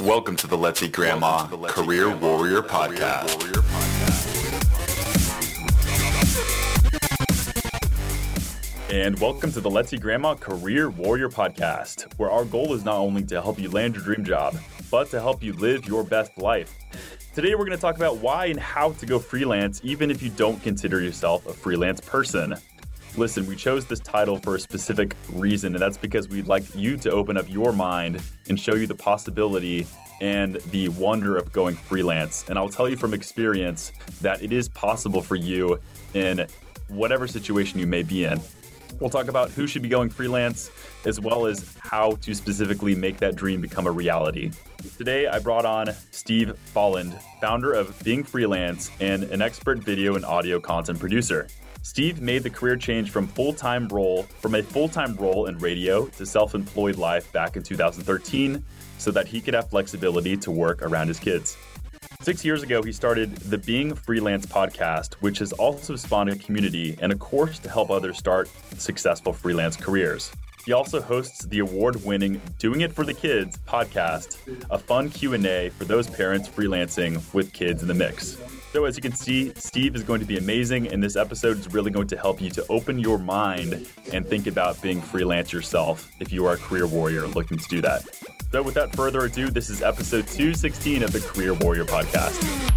Welcome 0.00 0.34
to 0.36 0.48
the 0.48 0.58
Let's 0.58 0.82
Eat 0.82 0.90
Grandma 0.90 1.46
Career 1.46 2.14
Warrior 2.16 2.62
Podcast. 2.62 3.30
And 8.90 9.16
welcome 9.20 9.52
to 9.52 9.60
the 9.60 9.70
Let's 9.70 9.92
Eat 9.92 10.00
Grandma 10.00 10.34
Career 10.34 10.90
Warrior 10.90 11.28
Podcast, 11.28 12.12
where 12.16 12.28
our 12.28 12.44
goal 12.44 12.74
is 12.74 12.84
not 12.84 12.96
only 12.96 13.22
to 13.26 13.40
help 13.40 13.60
you 13.60 13.70
land 13.70 13.94
your 13.94 14.02
dream 14.02 14.24
job, 14.24 14.56
but 14.90 15.10
to 15.10 15.20
help 15.20 15.44
you 15.44 15.52
live 15.52 15.86
your 15.86 16.02
best 16.02 16.36
life. 16.38 16.74
Today, 17.32 17.54
we're 17.54 17.64
going 17.64 17.76
to 17.76 17.80
talk 17.80 17.96
about 17.96 18.16
why 18.16 18.46
and 18.46 18.58
how 18.58 18.92
to 18.92 19.06
go 19.06 19.20
freelance, 19.20 19.80
even 19.84 20.10
if 20.10 20.22
you 20.22 20.30
don't 20.30 20.60
consider 20.60 21.00
yourself 21.00 21.46
a 21.46 21.52
freelance 21.52 22.00
person. 22.00 22.56
Listen, 23.16 23.46
we 23.46 23.54
chose 23.54 23.86
this 23.86 24.00
title 24.00 24.38
for 24.38 24.56
a 24.56 24.60
specific 24.60 25.14
reason, 25.32 25.74
and 25.74 25.80
that's 25.80 25.96
because 25.96 26.28
we'd 26.28 26.48
like 26.48 26.64
you 26.74 26.96
to 26.96 27.12
open 27.12 27.36
up 27.36 27.48
your 27.48 27.72
mind 27.72 28.20
and 28.48 28.58
show 28.58 28.74
you 28.74 28.88
the 28.88 28.94
possibility 28.94 29.86
and 30.20 30.56
the 30.72 30.88
wonder 30.90 31.36
of 31.36 31.52
going 31.52 31.76
freelance. 31.76 32.44
And 32.48 32.58
I'll 32.58 32.68
tell 32.68 32.88
you 32.88 32.96
from 32.96 33.14
experience 33.14 33.92
that 34.20 34.42
it 34.42 34.52
is 34.52 34.68
possible 34.68 35.22
for 35.22 35.36
you 35.36 35.78
in 36.12 36.44
whatever 36.88 37.28
situation 37.28 37.78
you 37.78 37.86
may 37.86 38.02
be 38.02 38.24
in. 38.24 38.40
We'll 38.98 39.10
talk 39.10 39.28
about 39.28 39.50
who 39.50 39.68
should 39.68 39.82
be 39.82 39.88
going 39.88 40.10
freelance, 40.10 40.70
as 41.04 41.20
well 41.20 41.46
as 41.46 41.76
how 41.80 42.12
to 42.22 42.34
specifically 42.34 42.96
make 42.96 43.18
that 43.18 43.36
dream 43.36 43.60
become 43.60 43.86
a 43.86 43.92
reality. 43.92 44.50
Today, 44.98 45.28
I 45.28 45.38
brought 45.38 45.64
on 45.64 45.90
Steve 46.10 46.56
Folland, 46.74 47.20
founder 47.40 47.72
of 47.72 47.96
Being 48.02 48.24
Freelance 48.24 48.90
and 49.00 49.24
an 49.24 49.40
expert 49.40 49.78
video 49.78 50.16
and 50.16 50.24
audio 50.24 50.58
content 50.58 50.98
producer. 50.98 51.46
Steve 51.84 52.22
made 52.22 52.42
the 52.42 52.48
career 52.48 52.76
change 52.76 53.10
from 53.10 53.28
full-time 53.28 53.86
role 53.88 54.22
from 54.40 54.54
a 54.54 54.62
full-time 54.62 55.14
role 55.16 55.46
in 55.46 55.58
radio 55.58 56.06
to 56.06 56.24
self-employed 56.24 56.96
life 56.96 57.30
back 57.30 57.58
in 57.58 57.62
2013 57.62 58.64
so 58.96 59.10
that 59.10 59.28
he 59.28 59.38
could 59.38 59.52
have 59.52 59.68
flexibility 59.68 60.34
to 60.34 60.50
work 60.50 60.80
around 60.80 61.08
his 61.08 61.20
kids. 61.20 61.58
Six 62.22 62.42
years 62.42 62.62
ago, 62.62 62.82
he 62.82 62.90
started 62.90 63.36
the 63.36 63.58
Being 63.58 63.94
Freelance 63.94 64.46
podcast, 64.46 65.16
which 65.16 65.38
has 65.40 65.52
also 65.52 65.94
spawned 65.94 66.30
a 66.30 66.36
community 66.36 66.96
and 67.02 67.12
a 67.12 67.16
course 67.16 67.58
to 67.58 67.68
help 67.68 67.90
others 67.90 68.16
start 68.16 68.48
successful 68.78 69.34
freelance 69.34 69.76
careers. 69.76 70.32
He 70.64 70.72
also 70.72 71.02
hosts 71.02 71.44
the 71.44 71.58
award-winning 71.58 72.40
Doing 72.58 72.80
It 72.80 72.94
for 72.94 73.04
the 73.04 73.12
Kids 73.12 73.58
podcast, 73.68 74.38
a 74.70 74.78
fun 74.78 75.10
Q&A 75.10 75.68
for 75.68 75.84
those 75.84 76.08
parents 76.08 76.48
freelancing 76.48 77.22
with 77.34 77.52
kids 77.52 77.82
in 77.82 77.88
the 77.88 77.94
mix. 77.94 78.38
So 78.74 78.86
as 78.86 78.96
you 78.96 79.02
can 79.02 79.14
see, 79.14 79.52
Steve 79.54 79.94
is 79.94 80.02
going 80.02 80.18
to 80.18 80.26
be 80.26 80.36
amazing, 80.36 80.88
and 80.88 81.00
this 81.00 81.14
episode 81.14 81.60
is 81.60 81.72
really 81.72 81.92
going 81.92 82.08
to 82.08 82.16
help 82.16 82.40
you 82.40 82.50
to 82.50 82.66
open 82.68 82.98
your 82.98 83.20
mind 83.20 83.86
and 84.12 84.26
think 84.26 84.48
about 84.48 84.82
being 84.82 85.00
freelance 85.00 85.52
yourself 85.52 86.10
if 86.18 86.32
you 86.32 86.44
are 86.46 86.54
a 86.54 86.56
career 86.56 86.88
warrior 86.88 87.28
looking 87.28 87.56
to 87.56 87.68
do 87.68 87.80
that. 87.82 88.02
So 88.50 88.64
without 88.64 88.92
further 88.96 89.26
ado, 89.26 89.48
this 89.48 89.70
is 89.70 89.80
episode 89.80 90.26
216 90.26 91.04
of 91.04 91.12
the 91.12 91.20
Career 91.20 91.54
Warrior 91.54 91.84
Podcast. 91.84 92.72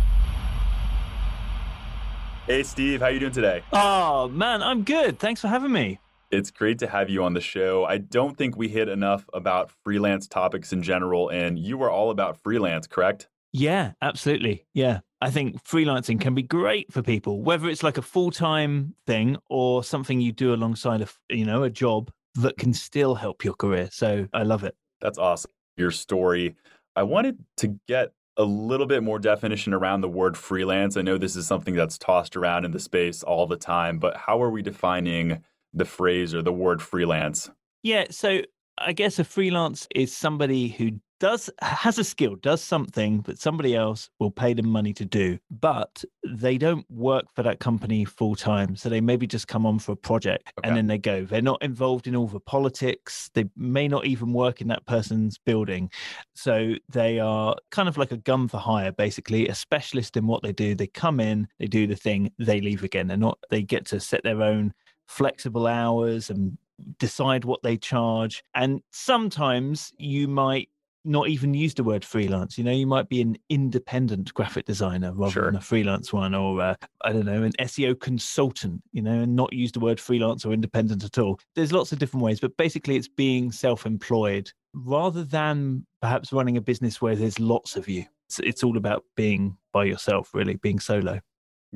Hey 2.46 2.62
Steve, 2.62 3.00
how 3.00 3.08
are 3.08 3.12
you 3.12 3.20
doing 3.20 3.32
today? 3.32 3.64
Oh 3.74 4.28
man, 4.28 4.62
I'm 4.62 4.84
good. 4.84 5.18
Thanks 5.18 5.42
for 5.42 5.48
having 5.48 5.72
me. 5.72 6.00
It's 6.30 6.52
great 6.52 6.78
to 6.78 6.88
have 6.88 7.10
you 7.10 7.24
on 7.24 7.34
the 7.34 7.42
show. 7.42 7.86
I 7.86 7.98
don't 7.98 8.38
think 8.38 8.56
we 8.56 8.68
hit 8.68 8.88
enough 8.88 9.28
about 9.34 9.72
freelance 9.84 10.28
topics 10.28 10.72
in 10.72 10.84
general, 10.84 11.30
and 11.30 11.58
you 11.58 11.82
are 11.82 11.90
all 11.90 12.12
about 12.12 12.38
freelance, 12.44 12.86
correct? 12.86 13.30
Yeah, 13.52 13.94
absolutely. 14.00 14.68
Yeah. 14.76 15.00
I 15.20 15.32
think 15.32 15.64
freelancing 15.64 16.22
can 16.22 16.36
be 16.36 16.44
great 16.44 16.94
for 16.94 17.02
people, 17.02 17.42
whether 17.42 17.70
it's 17.70 17.84
like 17.84 17.98
a 17.98 18.04
full-time 18.04 18.94
thing 19.06 19.38
or 19.50 19.84
something 19.84 20.22
you 20.22 20.32
do 20.32 20.54
alongside 20.54 21.02
of, 21.02 21.18
you 21.30 21.46
know, 21.46 21.64
a 21.64 21.70
job 21.70 22.12
that 22.36 22.58
can 22.58 22.74
still 22.74 23.16
help 23.16 23.44
your 23.44 23.56
career. 23.56 23.90
So 23.92 24.28
I 24.34 24.44
love 24.44 24.64
it. 24.64 24.76
That's 25.02 25.18
awesome. 25.18 25.52
Your 25.76 25.92
story. 25.92 26.56
I 26.96 27.04
wanted 27.04 27.38
to 27.58 27.80
get 27.88 28.12
a 28.38 28.44
little 28.44 28.86
bit 28.86 29.02
more 29.02 29.18
definition 29.18 29.74
around 29.74 30.02
the 30.02 30.08
word 30.10 30.38
freelance. 30.38 30.96
I 30.98 31.02
know 31.02 31.18
this 31.18 31.36
is 31.36 31.48
something 31.48 31.74
that's 31.74 31.98
tossed 31.98 32.38
around 32.38 32.66
in 32.66 32.72
the 32.72 32.80
space 32.80 33.24
all 33.24 33.48
the 33.48 33.58
time, 33.58 33.98
but 33.98 34.16
how 34.16 34.42
are 34.42 34.52
we 34.52 34.62
defining 34.62 35.44
the 35.74 35.86
phrase 35.86 36.36
or 36.36 36.44
the 36.44 36.54
word 36.54 36.80
freelance? 36.82 37.50
Yeah, 37.82 38.06
so 38.12 38.42
I 38.80 38.94
guess 38.94 39.20
a 39.20 39.24
freelance 39.24 39.88
is 39.96 40.16
somebody 40.16 40.70
who 40.70 40.92
does 41.20 41.50
has 41.62 41.98
a 41.98 42.04
skill, 42.04 42.36
does 42.36 42.62
something 42.62 43.22
that 43.22 43.40
somebody 43.40 43.76
else 43.76 44.10
will 44.20 44.30
pay 44.30 44.54
them 44.54 44.68
money 44.70 44.94
to 44.94 45.06
do, 45.06 45.40
but 45.50 46.04
they 46.24 46.58
don't 46.58 46.86
work 46.92 47.26
for 47.36 47.44
that 47.44 47.60
company 47.60 48.06
full 48.06 48.36
time. 48.36 48.76
So 48.76 48.90
they 48.90 49.02
maybe 49.02 49.26
just 49.26 49.48
come 49.48 49.66
on 49.66 49.80
for 49.80 49.94
a 49.94 49.96
project 49.96 50.54
Okay. 50.60 50.68
and 50.68 50.78
then 50.78 50.88
they 50.88 50.98
go. 51.00 51.26
They're 51.26 51.42
not 51.42 51.64
involved 51.64 52.08
in 52.08 52.16
all 52.16 52.28
the 52.28 52.40
politics. 52.40 53.32
They 53.34 53.46
may 53.56 53.88
not 53.88 54.06
even 54.06 54.32
work 54.32 54.62
in 54.62 54.68
that 54.68 54.86
person's 54.86 55.38
building. 55.40 55.90
So 56.36 56.76
they 56.90 57.20
are 57.20 57.56
kind 57.72 57.90
of 57.90 57.98
like 57.98 58.12
a 58.12 58.18
gun 58.18 58.48
for 58.48 58.58
hire, 58.58 58.92
basically, 58.92 59.48
a 59.48 59.56
specialist 59.56 60.18
in 60.18 60.28
what 60.28 60.44
they 60.44 60.54
do. 60.54 60.76
They 60.76 60.88
come 60.88 61.20
in, 61.20 61.48
they 61.60 61.68
do 61.68 61.88
the 61.88 61.96
thing, 61.96 62.32
they 62.38 62.62
leave 62.62 62.84
again. 62.84 63.08
They're 63.08 63.18
not 63.18 63.40
they 63.50 63.64
get 63.64 63.86
to 63.88 64.00
set 64.00 64.24
their 64.24 64.42
own 64.44 64.74
flexible 65.08 65.66
hours 65.68 66.30
and 66.30 66.58
decide 67.00 67.46
what 67.46 67.62
they 67.64 67.78
charge. 67.78 68.44
And 68.56 68.82
sometimes 68.92 69.92
you 69.98 70.28
might 70.28 70.70
not 71.06 71.30
even 71.30 71.54
use 71.54 71.74
the 71.74 71.84
word 71.84 72.04
freelance. 72.04 72.58
You 72.58 72.66
know, 72.66 72.72
you 72.72 72.86
might 72.86 73.08
be 73.08 73.22
an 73.22 73.38
independent 73.50 74.34
graphic 74.34 74.66
designer 74.66 75.14
rather 75.14 75.32
Sure. 75.32 75.46
than 75.46 75.56
a 75.56 75.62
freelance 75.62 76.12
one, 76.12 76.36
or 76.36 76.60
uh, 76.62 76.76
I 77.04 77.14
don't 77.14 77.26
know, 77.26 77.44
an 77.44 77.54
SEO 77.60 77.98
consultant. 78.00 78.82
You 78.92 79.02
know, 79.02 79.22
and 79.22 79.36
not 79.36 79.54
use 79.54 79.72
the 79.72 79.80
word 79.80 80.00
freelance 80.00 80.46
or 80.46 80.52
independent 80.52 81.04
at 81.06 81.18
all. 81.18 81.40
There's 81.56 81.72
lots 81.72 81.92
of 81.94 82.00
different 82.00 82.26
ways, 82.26 82.40
but 82.40 82.58
basically, 82.58 82.98
it's 82.98 83.08
being 83.08 83.52
self-employed 83.52 84.52
rather 84.74 85.24
than 85.24 85.86
perhaps 86.02 86.34
running 86.34 86.58
a 86.58 86.62
business 86.62 87.02
where 87.02 87.16
there's 87.16 87.40
lots 87.40 87.76
of 87.78 87.88
you. 87.88 88.06
It's, 88.28 88.40
it's 88.40 88.64
all 88.64 88.76
about 88.76 89.06
being 89.16 89.58
by 89.72 89.86
yourself, 89.86 90.34
really, 90.34 90.56
being 90.56 90.80
solo. 90.80 91.22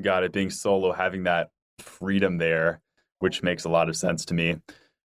Got 0.02 0.24
it. 0.24 0.34
Being 0.34 0.50
solo, 0.50 0.92
having 0.92 1.24
that 1.24 1.52
freedom 1.80 2.38
there, 2.38 2.82
which 3.20 3.44
makes 3.44 3.64
a 3.64 3.70
lot 3.70 3.88
of 3.88 3.96
sense 3.96 4.26
to 4.26 4.34
me. 4.34 4.58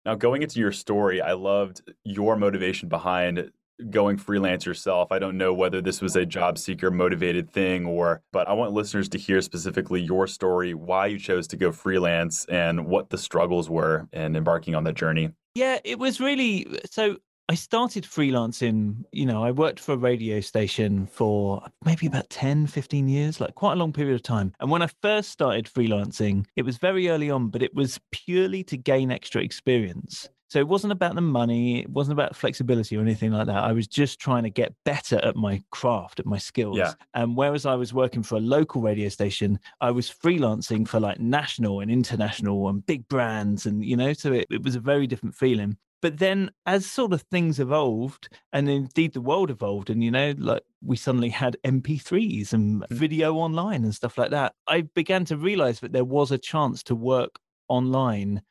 Now, 0.04 0.14
going 0.14 0.42
into 0.42 0.60
your 0.60 0.72
story, 0.72 1.22
I 1.22 1.32
loved 1.32 1.80
your 2.04 2.36
motivation 2.36 2.88
behind 2.88 3.50
going 3.90 4.16
freelance 4.18 4.66
yourself. 4.66 5.10
I 5.10 5.18
don't 5.18 5.36
know 5.36 5.52
whether 5.52 5.80
this 5.80 6.00
was 6.00 6.14
a 6.14 6.24
job 6.24 6.58
seeker 6.58 6.90
motivated 6.90 7.50
thing 7.50 7.86
or, 7.86 8.22
but 8.32 8.46
I 8.48 8.52
want 8.52 8.72
listeners 8.72 9.08
to 9.10 9.18
hear 9.18 9.40
specifically 9.40 10.00
your 10.00 10.26
story, 10.26 10.74
why 10.74 11.06
you 11.06 11.18
chose 11.18 11.46
to 11.48 11.56
go 11.56 11.72
freelance 11.72 12.44
and 12.46 12.86
what 12.86 13.10
the 13.10 13.18
struggles 13.18 13.68
were 13.68 14.06
in 14.12 14.36
embarking 14.36 14.74
on 14.74 14.84
that 14.84 14.94
journey. 14.94 15.30
Yeah, 15.54 15.78
it 15.84 15.98
was 15.98 16.20
really 16.20 16.80
so. 16.90 17.18
I 17.46 17.56
started 17.56 18.04
freelancing, 18.04 19.04
you 19.12 19.26
know, 19.26 19.44
I 19.44 19.50
worked 19.50 19.78
for 19.78 19.92
a 19.92 19.98
radio 19.98 20.40
station 20.40 21.06
for 21.06 21.62
maybe 21.84 22.06
about 22.06 22.30
10, 22.30 22.66
15 22.66 23.06
years, 23.06 23.38
like 23.38 23.54
quite 23.54 23.74
a 23.74 23.76
long 23.76 23.92
period 23.92 24.14
of 24.14 24.22
time. 24.22 24.54
And 24.60 24.70
when 24.70 24.80
I 24.80 24.88
first 25.02 25.30
started 25.30 25.66
freelancing, 25.66 26.46
it 26.56 26.62
was 26.62 26.78
very 26.78 27.10
early 27.10 27.30
on, 27.30 27.48
but 27.48 27.62
it 27.62 27.74
was 27.74 28.00
purely 28.12 28.64
to 28.64 28.78
gain 28.78 29.10
extra 29.10 29.42
experience. 29.42 30.26
So 30.48 30.58
it 30.58 30.68
wasn't 30.68 30.92
about 30.92 31.16
the 31.16 31.20
money, 31.20 31.80
it 31.80 31.90
wasn't 31.90 32.14
about 32.14 32.34
flexibility 32.34 32.96
or 32.96 33.02
anything 33.02 33.32
like 33.32 33.46
that. 33.48 33.62
I 33.64 33.72
was 33.72 33.88
just 33.88 34.20
trying 34.20 34.44
to 34.44 34.50
get 34.50 34.72
better 34.84 35.16
at 35.22 35.36
my 35.36 35.62
craft, 35.70 36.20
at 36.20 36.26
my 36.26 36.38
skills. 36.38 36.78
Yeah. 36.78 36.92
And 37.12 37.36
whereas 37.36 37.66
I 37.66 37.74
was 37.74 37.92
working 37.92 38.22
for 38.22 38.36
a 38.36 38.40
local 38.40 38.80
radio 38.80 39.10
station, 39.10 39.58
I 39.82 39.90
was 39.90 40.08
freelancing 40.08 40.88
for 40.88 40.98
like 40.98 41.20
national 41.20 41.80
and 41.80 41.90
international 41.90 42.68
and 42.68 42.86
big 42.86 43.06
brands. 43.08 43.66
And, 43.66 43.84
you 43.84 43.96
know, 43.96 44.14
so 44.14 44.32
it, 44.32 44.46
it 44.48 44.62
was 44.62 44.76
a 44.76 44.80
very 44.80 45.06
different 45.06 45.34
feeling. 45.34 45.76
But 46.04 46.18
then 46.18 46.50
as 46.66 46.84
sort 46.84 47.14
of 47.14 47.22
things 47.22 47.58
evolved 47.58 48.28
and 48.52 48.68
indeed 48.68 49.14
the 49.14 49.22
world 49.22 49.50
evolved 49.50 49.88
and, 49.88 50.04
you 50.04 50.10
know, 50.10 50.34
like 50.36 50.62
we 50.82 50.98
suddenly 50.98 51.30
had 51.30 51.56
MP3s 51.64 52.52
and 52.52 52.82
mm. 52.82 52.90
video 52.90 53.36
online 53.36 53.84
and 53.84 53.94
stuff 53.94 54.18
like 54.18 54.30
that, 54.30 54.52
I 54.68 54.82
began 54.82 55.24
to 55.24 55.38
realize 55.38 55.80
that 55.80 55.94
there 55.94 56.04
was 56.04 56.30
a 56.30 56.36
chance 56.36 56.82
to 56.82 56.94
work 56.94 57.38
online 57.68 58.42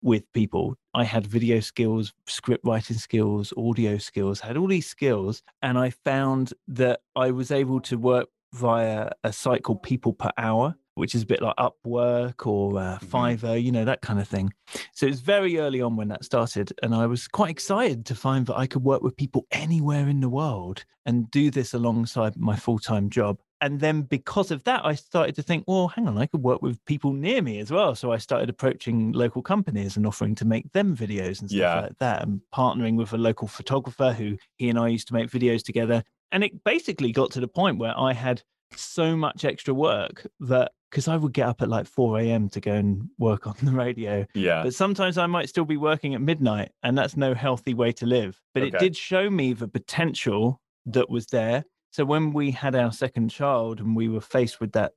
with 0.00 0.32
people. 0.32 0.76
I 0.94 1.04
had 1.04 1.26
video 1.26 1.60
skills, 1.60 2.14
script 2.26 2.64
writing 2.64 2.96
skills, 2.96 3.52
audio 3.54 3.98
skills, 3.98 4.40
had 4.40 4.56
all 4.56 4.68
these 4.68 4.86
skills. 4.86 5.42
And 5.60 5.76
I 5.76 5.90
found 5.90 6.54
that 6.68 7.00
I 7.14 7.32
was 7.32 7.50
able 7.50 7.80
to 7.82 7.98
work 7.98 8.30
via 8.54 9.10
a 9.22 9.30
site 9.30 9.62
called 9.62 9.82
People 9.82 10.14
Per 10.14 10.30
Hour, 10.38 10.74
which 10.94 11.14
is 11.14 11.22
a 11.22 11.26
bit 11.26 11.42
like 11.42 11.56
Upwork 11.56 12.46
or 12.46 12.78
uh, 12.78 12.98
Mhm. 13.00 13.08
Fiverr, 13.08 13.62
you 13.62 13.72
know, 13.72 13.84
that 13.84 14.00
kind 14.02 14.20
of 14.20 14.28
thing. 14.28 14.52
So 14.92 15.06
it 15.06 15.10
was 15.10 15.20
very 15.20 15.58
early 15.58 15.80
on 15.80 15.96
when 15.96 16.08
that 16.08 16.24
started. 16.24 16.72
And 16.82 16.94
I 16.94 17.06
was 17.06 17.28
quite 17.28 17.50
excited 17.50 18.06
to 18.06 18.14
find 18.14 18.46
that 18.46 18.56
I 18.56 18.66
could 18.66 18.82
work 18.84 19.02
with 19.02 19.16
people 19.16 19.46
anywhere 19.50 20.08
in 20.08 20.20
the 20.20 20.28
world 20.28 20.84
and 21.06 21.30
do 21.30 21.50
this 21.50 21.74
alongside 21.74 22.36
my 22.36 22.56
full 22.56 22.78
time 22.78 23.10
job. 23.10 23.38
And 23.60 23.80
then 23.80 24.02
because 24.02 24.50
of 24.50 24.62
that, 24.64 24.84
I 24.84 24.94
started 24.94 25.34
to 25.36 25.42
think, 25.42 25.64
well, 25.66 25.88
hang 25.88 26.06
on, 26.06 26.18
I 26.18 26.26
could 26.26 26.42
work 26.42 26.60
with 26.60 26.84
people 26.84 27.12
near 27.14 27.40
me 27.40 27.60
as 27.60 27.70
well. 27.70 27.94
So 27.94 28.12
I 28.12 28.18
started 28.18 28.50
approaching 28.50 29.12
local 29.12 29.40
companies 29.42 29.96
and 29.96 30.06
offering 30.06 30.34
to 30.36 30.44
make 30.44 30.70
them 30.72 30.94
videos 30.94 31.40
and 31.40 31.48
stuff 31.48 31.52
Yeah. 31.60 31.80
like 31.80 31.98
that, 31.98 32.22
and 32.22 32.40
partnering 32.54 32.96
with 32.96 33.12
a 33.14 33.18
local 33.18 33.48
photographer 33.48 34.12
who 34.12 34.36
he 34.56 34.68
and 34.68 34.78
I 34.78 34.88
used 34.88 35.08
to 35.08 35.14
make 35.14 35.30
videos 35.30 35.64
together. 35.64 36.04
And 36.30 36.44
it 36.44 36.62
basically 36.62 37.10
got 37.12 37.30
to 37.32 37.40
the 37.40 37.48
point 37.48 37.78
where 37.78 37.98
I 37.98 38.12
had 38.12 38.42
so 38.76 39.16
much 39.16 39.44
extra 39.44 39.72
work 39.72 40.26
that 40.40 40.72
because 40.94 41.08
I 41.08 41.16
would 41.16 41.32
get 41.32 41.48
up 41.48 41.60
at 41.60 41.68
like 41.68 41.88
4 41.88 42.20
a.m. 42.20 42.48
to 42.50 42.60
go 42.60 42.72
and 42.72 43.10
work 43.18 43.46
on 43.48 43.56
the 43.60 43.72
radio. 43.72 44.24
Yeah. 44.32 44.62
But 44.62 44.74
sometimes 44.74 45.18
I 45.18 45.26
might 45.26 45.48
still 45.48 45.64
be 45.64 45.76
working 45.76 46.14
at 46.14 46.20
midnight, 46.20 46.70
and 46.84 46.96
that's 46.96 47.16
no 47.16 47.34
healthy 47.34 47.74
way 47.74 47.90
to 47.94 48.06
live. 48.06 48.40
But 48.54 48.62
it 48.62 48.78
did 48.78 48.96
show 48.96 49.28
me 49.28 49.54
the 49.54 49.66
potential 49.66 50.60
that 50.86 51.10
was 51.10 51.26
there. 51.26 51.64
So 51.90 52.04
when 52.04 52.32
we 52.32 52.52
had 52.52 52.76
our 52.76 52.92
second 52.92 53.30
child 53.30 53.80
and 53.80 53.96
we 53.96 54.08
were 54.08 54.20
faced 54.20 54.60
with 54.60 54.72
that, 54.72 54.92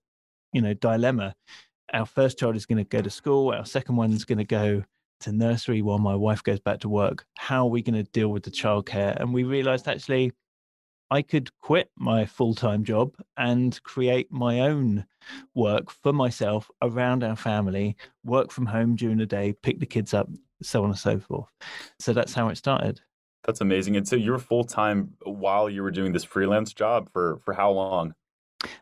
you 0.54 0.62
know, 0.62 0.76
dilemma, 0.76 1.34
our 1.92 2.06
first 2.06 2.38
child 2.38 2.56
is 2.56 2.68
going 2.68 2.78
to 2.78 2.84
go 2.84 3.02
to 3.02 3.10
school, 3.10 3.52
our 3.52 3.66
second 3.66 3.96
one's 3.96 4.24
going 4.24 4.38
to 4.38 4.46
go 4.46 4.84
to 5.22 5.32
nursery 5.32 5.82
while 5.82 5.98
my 5.98 6.16
wife 6.16 6.44
goes 6.44 6.60
back 6.60 6.80
to 6.82 6.90
work. 6.90 7.26
How 7.38 7.66
are 7.66 7.70
we 7.70 7.82
going 7.82 8.04
to 8.04 8.12
deal 8.12 8.30
with 8.30 8.44
the 8.44 8.52
childcare? 8.52 9.16
And 9.20 9.34
we 9.34 9.44
realized 9.44 9.88
actually 9.88 10.32
I 11.10 11.22
could 11.22 11.50
quit 11.60 11.90
my 11.98 12.26
full 12.26 12.54
time 12.54 12.84
job 12.84 13.16
and 13.38 13.82
create 13.84 14.32
my 14.32 14.60
own 14.60 15.06
work 15.56 15.92
for 15.92 16.14
myself 16.14 16.70
around 16.82 17.24
our 17.24 17.36
family, 17.36 17.96
work 18.24 18.52
from 18.52 18.66
home 18.66 18.96
during 18.96 19.18
the 19.18 19.26
day, 19.26 19.54
pick 19.62 19.80
the 19.80 19.86
kids 19.86 20.14
up, 20.14 20.30
so 20.62 20.84
on 20.84 20.90
and 20.90 21.00
so 21.00 21.20
forth. 21.20 21.50
So 22.00 22.14
that's 22.14 22.34
how 22.34 22.50
it 22.50 22.58
started. 22.58 23.02
That's 23.46 23.62
amazing. 23.62 23.96
And 23.96 24.08
so 24.08 24.16
you 24.16 24.32
were 24.32 24.40
full 24.40 24.66
time 24.66 25.14
while 25.24 25.70
you 25.70 25.82
were 25.82 25.92
doing 25.92 26.12
this 26.12 26.26
freelance 26.26 26.74
job 26.74 27.10
for 27.12 27.40
for 27.46 27.54
how 27.54 27.72
long? 27.72 28.14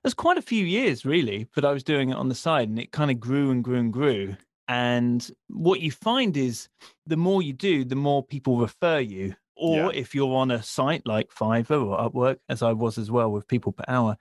There's 0.04 0.14
quite 0.14 0.38
a 0.38 0.42
few 0.42 0.66
years, 0.66 1.06
really, 1.06 1.48
but 1.54 1.66
I 1.66 1.72
was 1.72 1.84
doing 1.84 2.10
it 2.10 2.16
on 2.16 2.30
the 2.30 2.36
side, 2.36 2.70
and 2.70 2.80
it 2.80 2.92
kind 2.92 3.12
of 3.12 3.20
grew 3.20 3.52
and 3.52 3.64
grew 3.64 3.78
and 3.78 3.94
grew. 3.94 4.36
And 4.68 5.30
what 5.48 5.82
you 5.82 5.92
find 5.92 6.36
is 6.36 6.70
the 7.06 7.18
more 7.18 7.42
you 7.42 7.54
do, 7.54 7.86
the 7.86 7.96
more 7.96 8.24
people 8.24 8.58
refer 8.58 9.00
you. 9.00 9.36
Or 9.58 9.78
yeah. 9.78 9.90
if 9.94 10.14
you're 10.14 10.36
on 10.36 10.52
a 10.52 10.62
site 10.62 11.06
like 11.06 11.30
Fiverr 11.30 11.86
or 11.86 11.98
Upwork, 11.98 12.38
as 12.50 12.62
I 12.62 12.74
was 12.74 12.98
as 12.98 13.10
well 13.10 13.32
with 13.32 13.48
people 13.48 13.72
per 13.72 13.86
hour, 13.88 14.18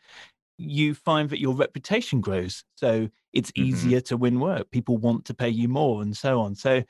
you 0.59 0.95
find 0.95 1.31
that 1.31 1.41
your 1.41 1.55
reputation 1.55 2.21
grows. 2.21 2.65
So 2.77 3.09
it's 3.33 3.51
mm-hmm. 3.53 3.69
easier 3.69 4.01
to 4.03 4.17
win 4.17 4.41
work. 4.41 4.71
People 4.71 4.97
want 4.97 5.25
to 5.27 5.35
pay 5.35 5.49
you 5.49 5.69
more 5.69 6.03
and 6.03 6.17
so 6.17 6.41
on. 6.41 6.55
So 6.55 6.83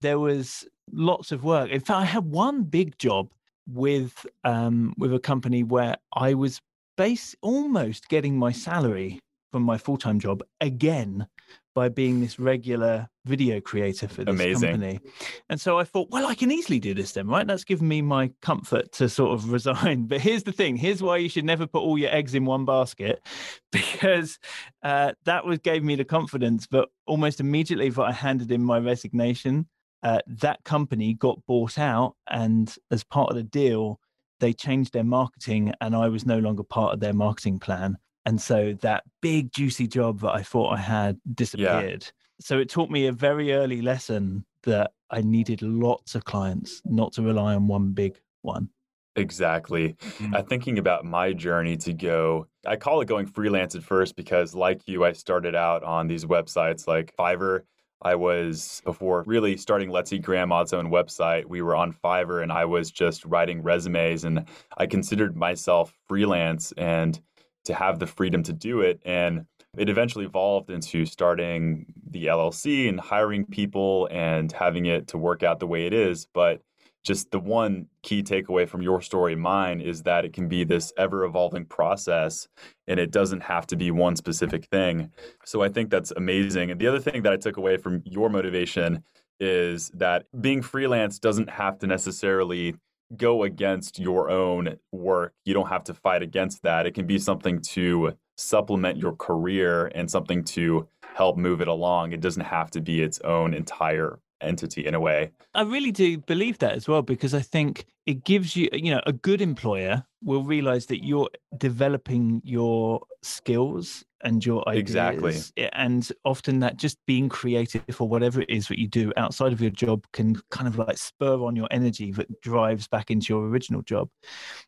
there 0.00 0.18
was 0.18 0.66
lots 0.92 1.32
of 1.32 1.44
work. 1.44 1.70
In 1.70 1.80
fact, 1.80 2.00
I 2.00 2.04
had 2.04 2.24
one 2.24 2.64
big 2.64 2.98
job 2.98 3.30
with 3.68 4.26
um, 4.44 4.94
with 4.98 5.14
a 5.14 5.20
company 5.20 5.62
where 5.62 5.96
I 6.14 6.34
was 6.34 6.60
base 6.96 7.34
almost 7.42 8.08
getting 8.08 8.36
my 8.36 8.52
salary 8.52 9.20
from 9.50 9.62
my 9.62 9.78
full 9.78 9.96
time 9.96 10.18
job 10.18 10.42
again 10.60 11.26
by 11.74 11.88
being 11.88 12.20
this 12.20 12.38
regular 12.38 13.08
video 13.24 13.60
creator 13.60 14.08
for 14.08 14.24
this 14.24 14.34
Amazing. 14.34 14.70
company. 14.70 15.00
And 15.48 15.60
so 15.60 15.78
I 15.78 15.84
thought, 15.84 16.10
well, 16.10 16.26
I 16.26 16.34
can 16.34 16.50
easily 16.50 16.80
do 16.80 16.94
this 16.94 17.12
then, 17.12 17.28
right? 17.28 17.46
That's 17.46 17.64
given 17.64 17.88
me 17.88 18.02
my 18.02 18.30
comfort 18.42 18.92
to 18.92 19.08
sort 19.08 19.32
of 19.32 19.50
resign. 19.52 20.06
But 20.06 20.20
here's 20.20 20.42
the 20.42 20.52
thing 20.52 20.76
here's 20.76 21.02
why 21.02 21.18
you 21.18 21.28
should 21.28 21.44
never 21.44 21.66
put 21.66 21.82
all 21.82 21.98
your 21.98 22.10
eggs 22.10 22.34
in 22.34 22.44
one 22.44 22.64
basket, 22.64 23.26
because 23.72 24.38
uh, 24.82 25.12
that 25.24 25.44
was 25.44 25.58
gave 25.58 25.82
me 25.82 25.96
the 25.96 26.04
confidence. 26.04 26.66
But 26.66 26.88
almost 27.06 27.40
immediately 27.40 27.88
that 27.88 28.02
I 28.02 28.12
handed 28.12 28.50
in 28.50 28.62
my 28.62 28.78
resignation, 28.78 29.66
uh, 30.02 30.20
that 30.26 30.64
company 30.64 31.14
got 31.14 31.44
bought 31.46 31.78
out. 31.78 32.16
And 32.28 32.74
as 32.90 33.04
part 33.04 33.30
of 33.30 33.36
the 33.36 33.42
deal, 33.42 34.00
they 34.40 34.52
changed 34.52 34.92
their 34.92 35.04
marketing 35.04 35.72
and 35.80 35.94
I 35.94 36.08
was 36.08 36.26
no 36.26 36.38
longer 36.38 36.64
part 36.64 36.92
of 36.92 37.00
their 37.00 37.12
marketing 37.12 37.60
plan. 37.60 37.96
And 38.24 38.40
so 38.40 38.74
that 38.82 39.04
big, 39.20 39.52
juicy 39.52 39.88
job 39.88 40.20
that 40.20 40.30
I 40.32 40.42
thought 40.42 40.74
I 40.74 40.80
had 40.80 41.18
disappeared. 41.34 42.04
Yeah. 42.04 42.10
So 42.40 42.58
it 42.58 42.68
taught 42.68 42.90
me 42.90 43.06
a 43.06 43.12
very 43.12 43.52
early 43.52 43.82
lesson 43.82 44.44
that 44.64 44.92
I 45.10 45.20
needed 45.20 45.62
lots 45.62 46.14
of 46.14 46.24
clients, 46.24 46.80
not 46.84 47.12
to 47.14 47.22
rely 47.22 47.54
on 47.54 47.66
one 47.68 47.92
big 47.92 48.18
one. 48.42 48.68
Exactly. 49.16 49.94
Mm-hmm. 49.94 50.34
Uh, 50.34 50.42
thinking 50.42 50.78
about 50.78 51.04
my 51.04 51.32
journey 51.32 51.76
to 51.78 51.92
go, 51.92 52.46
I 52.66 52.76
call 52.76 53.00
it 53.02 53.08
going 53.08 53.26
freelance 53.26 53.74
at 53.74 53.82
first 53.82 54.16
because, 54.16 54.54
like 54.54 54.88
you, 54.88 55.04
I 55.04 55.12
started 55.12 55.54
out 55.54 55.82
on 55.82 56.06
these 56.06 56.24
websites 56.24 56.86
like 56.86 57.14
Fiverr. 57.16 57.62
I 58.00 58.14
was, 58.16 58.82
before 58.84 59.22
really 59.26 59.56
starting 59.56 59.90
Let's 59.90 60.12
Eat 60.12 60.22
Grandma's 60.22 60.72
own 60.72 60.90
website, 60.90 61.44
we 61.44 61.62
were 61.62 61.76
on 61.76 61.92
Fiverr 61.92 62.42
and 62.42 62.50
I 62.50 62.64
was 62.64 62.90
just 62.90 63.24
writing 63.24 63.62
resumes 63.62 64.24
and 64.24 64.46
I 64.76 64.86
considered 64.86 65.36
myself 65.36 65.92
freelance. 66.08 66.72
And 66.72 67.20
to 67.64 67.74
have 67.74 67.98
the 67.98 68.06
freedom 68.06 68.42
to 68.44 68.52
do 68.52 68.80
it. 68.80 69.00
And 69.04 69.46
it 69.76 69.88
eventually 69.88 70.26
evolved 70.26 70.70
into 70.70 71.06
starting 71.06 71.86
the 72.10 72.26
LLC 72.26 72.88
and 72.88 73.00
hiring 73.00 73.46
people 73.46 74.08
and 74.10 74.52
having 74.52 74.86
it 74.86 75.08
to 75.08 75.18
work 75.18 75.42
out 75.42 75.60
the 75.60 75.66
way 75.66 75.86
it 75.86 75.94
is. 75.94 76.26
But 76.32 76.60
just 77.04 77.30
the 77.30 77.40
one 77.40 77.86
key 78.02 78.22
takeaway 78.22 78.68
from 78.68 78.82
your 78.82 79.00
story 79.00 79.32
and 79.32 79.42
mine 79.42 79.80
is 79.80 80.02
that 80.02 80.24
it 80.24 80.32
can 80.32 80.48
be 80.48 80.62
this 80.62 80.92
ever 80.96 81.24
evolving 81.24 81.64
process 81.64 82.46
and 82.86 83.00
it 83.00 83.10
doesn't 83.10 83.42
have 83.42 83.66
to 83.68 83.76
be 83.76 83.90
one 83.90 84.14
specific 84.14 84.66
thing. 84.66 85.10
So 85.44 85.62
I 85.62 85.68
think 85.68 85.90
that's 85.90 86.12
amazing. 86.12 86.70
And 86.70 86.80
the 86.80 86.86
other 86.86 87.00
thing 87.00 87.22
that 87.22 87.32
I 87.32 87.36
took 87.36 87.56
away 87.56 87.76
from 87.76 88.02
your 88.04 88.28
motivation 88.28 89.02
is 89.40 89.90
that 89.94 90.26
being 90.40 90.62
freelance 90.62 91.18
doesn't 91.18 91.50
have 91.50 91.78
to 91.80 91.88
necessarily 91.88 92.76
go 93.16 93.42
against 93.42 93.98
your 93.98 94.30
own 94.30 94.76
work. 94.90 95.34
You 95.44 95.54
don't 95.54 95.68
have 95.68 95.84
to 95.84 95.94
fight 95.94 96.22
against 96.22 96.62
that. 96.62 96.86
It 96.86 96.94
can 96.94 97.06
be 97.06 97.18
something 97.18 97.60
to 97.60 98.16
supplement 98.36 98.98
your 98.98 99.14
career 99.14 99.90
and 99.94 100.10
something 100.10 100.44
to 100.44 100.88
help 101.14 101.36
move 101.36 101.60
it 101.60 101.68
along. 101.68 102.12
It 102.12 102.20
doesn't 102.20 102.44
have 102.44 102.70
to 102.72 102.80
be 102.80 103.02
its 103.02 103.20
own 103.20 103.54
entire 103.54 104.18
entity 104.42 104.86
in 104.86 104.94
a 104.94 105.00
way. 105.00 105.30
I 105.54 105.62
really 105.62 105.92
do 105.92 106.18
believe 106.18 106.58
that 106.58 106.72
as 106.72 106.88
well 106.88 107.02
because 107.02 107.34
I 107.34 107.40
think 107.40 107.86
it 108.06 108.24
gives 108.24 108.56
you, 108.56 108.68
you 108.72 108.90
know, 108.90 109.00
a 109.06 109.12
good 109.12 109.40
employer 109.40 110.04
will 110.22 110.44
realize 110.44 110.86
that 110.86 111.04
you're 111.04 111.28
developing 111.58 112.40
your 112.44 113.00
skills 113.22 114.04
and 114.24 114.44
your 114.44 114.68
ideas. 114.68 114.82
Exactly. 114.82 115.68
And 115.72 116.10
often 116.24 116.60
that 116.60 116.76
just 116.76 116.98
being 117.06 117.28
creative 117.28 118.00
or 118.00 118.08
whatever 118.08 118.40
it 118.40 118.50
is 118.50 118.68
that 118.68 118.78
you 118.78 118.88
do 118.88 119.12
outside 119.16 119.52
of 119.52 119.60
your 119.60 119.70
job 119.70 120.04
can 120.12 120.40
kind 120.50 120.68
of 120.68 120.78
like 120.78 120.98
spur 120.98 121.42
on 121.44 121.56
your 121.56 121.68
energy 121.70 122.12
that 122.12 122.40
drives 122.40 122.86
back 122.86 123.10
into 123.10 123.32
your 123.32 123.46
original 123.46 123.82
job. 123.82 124.08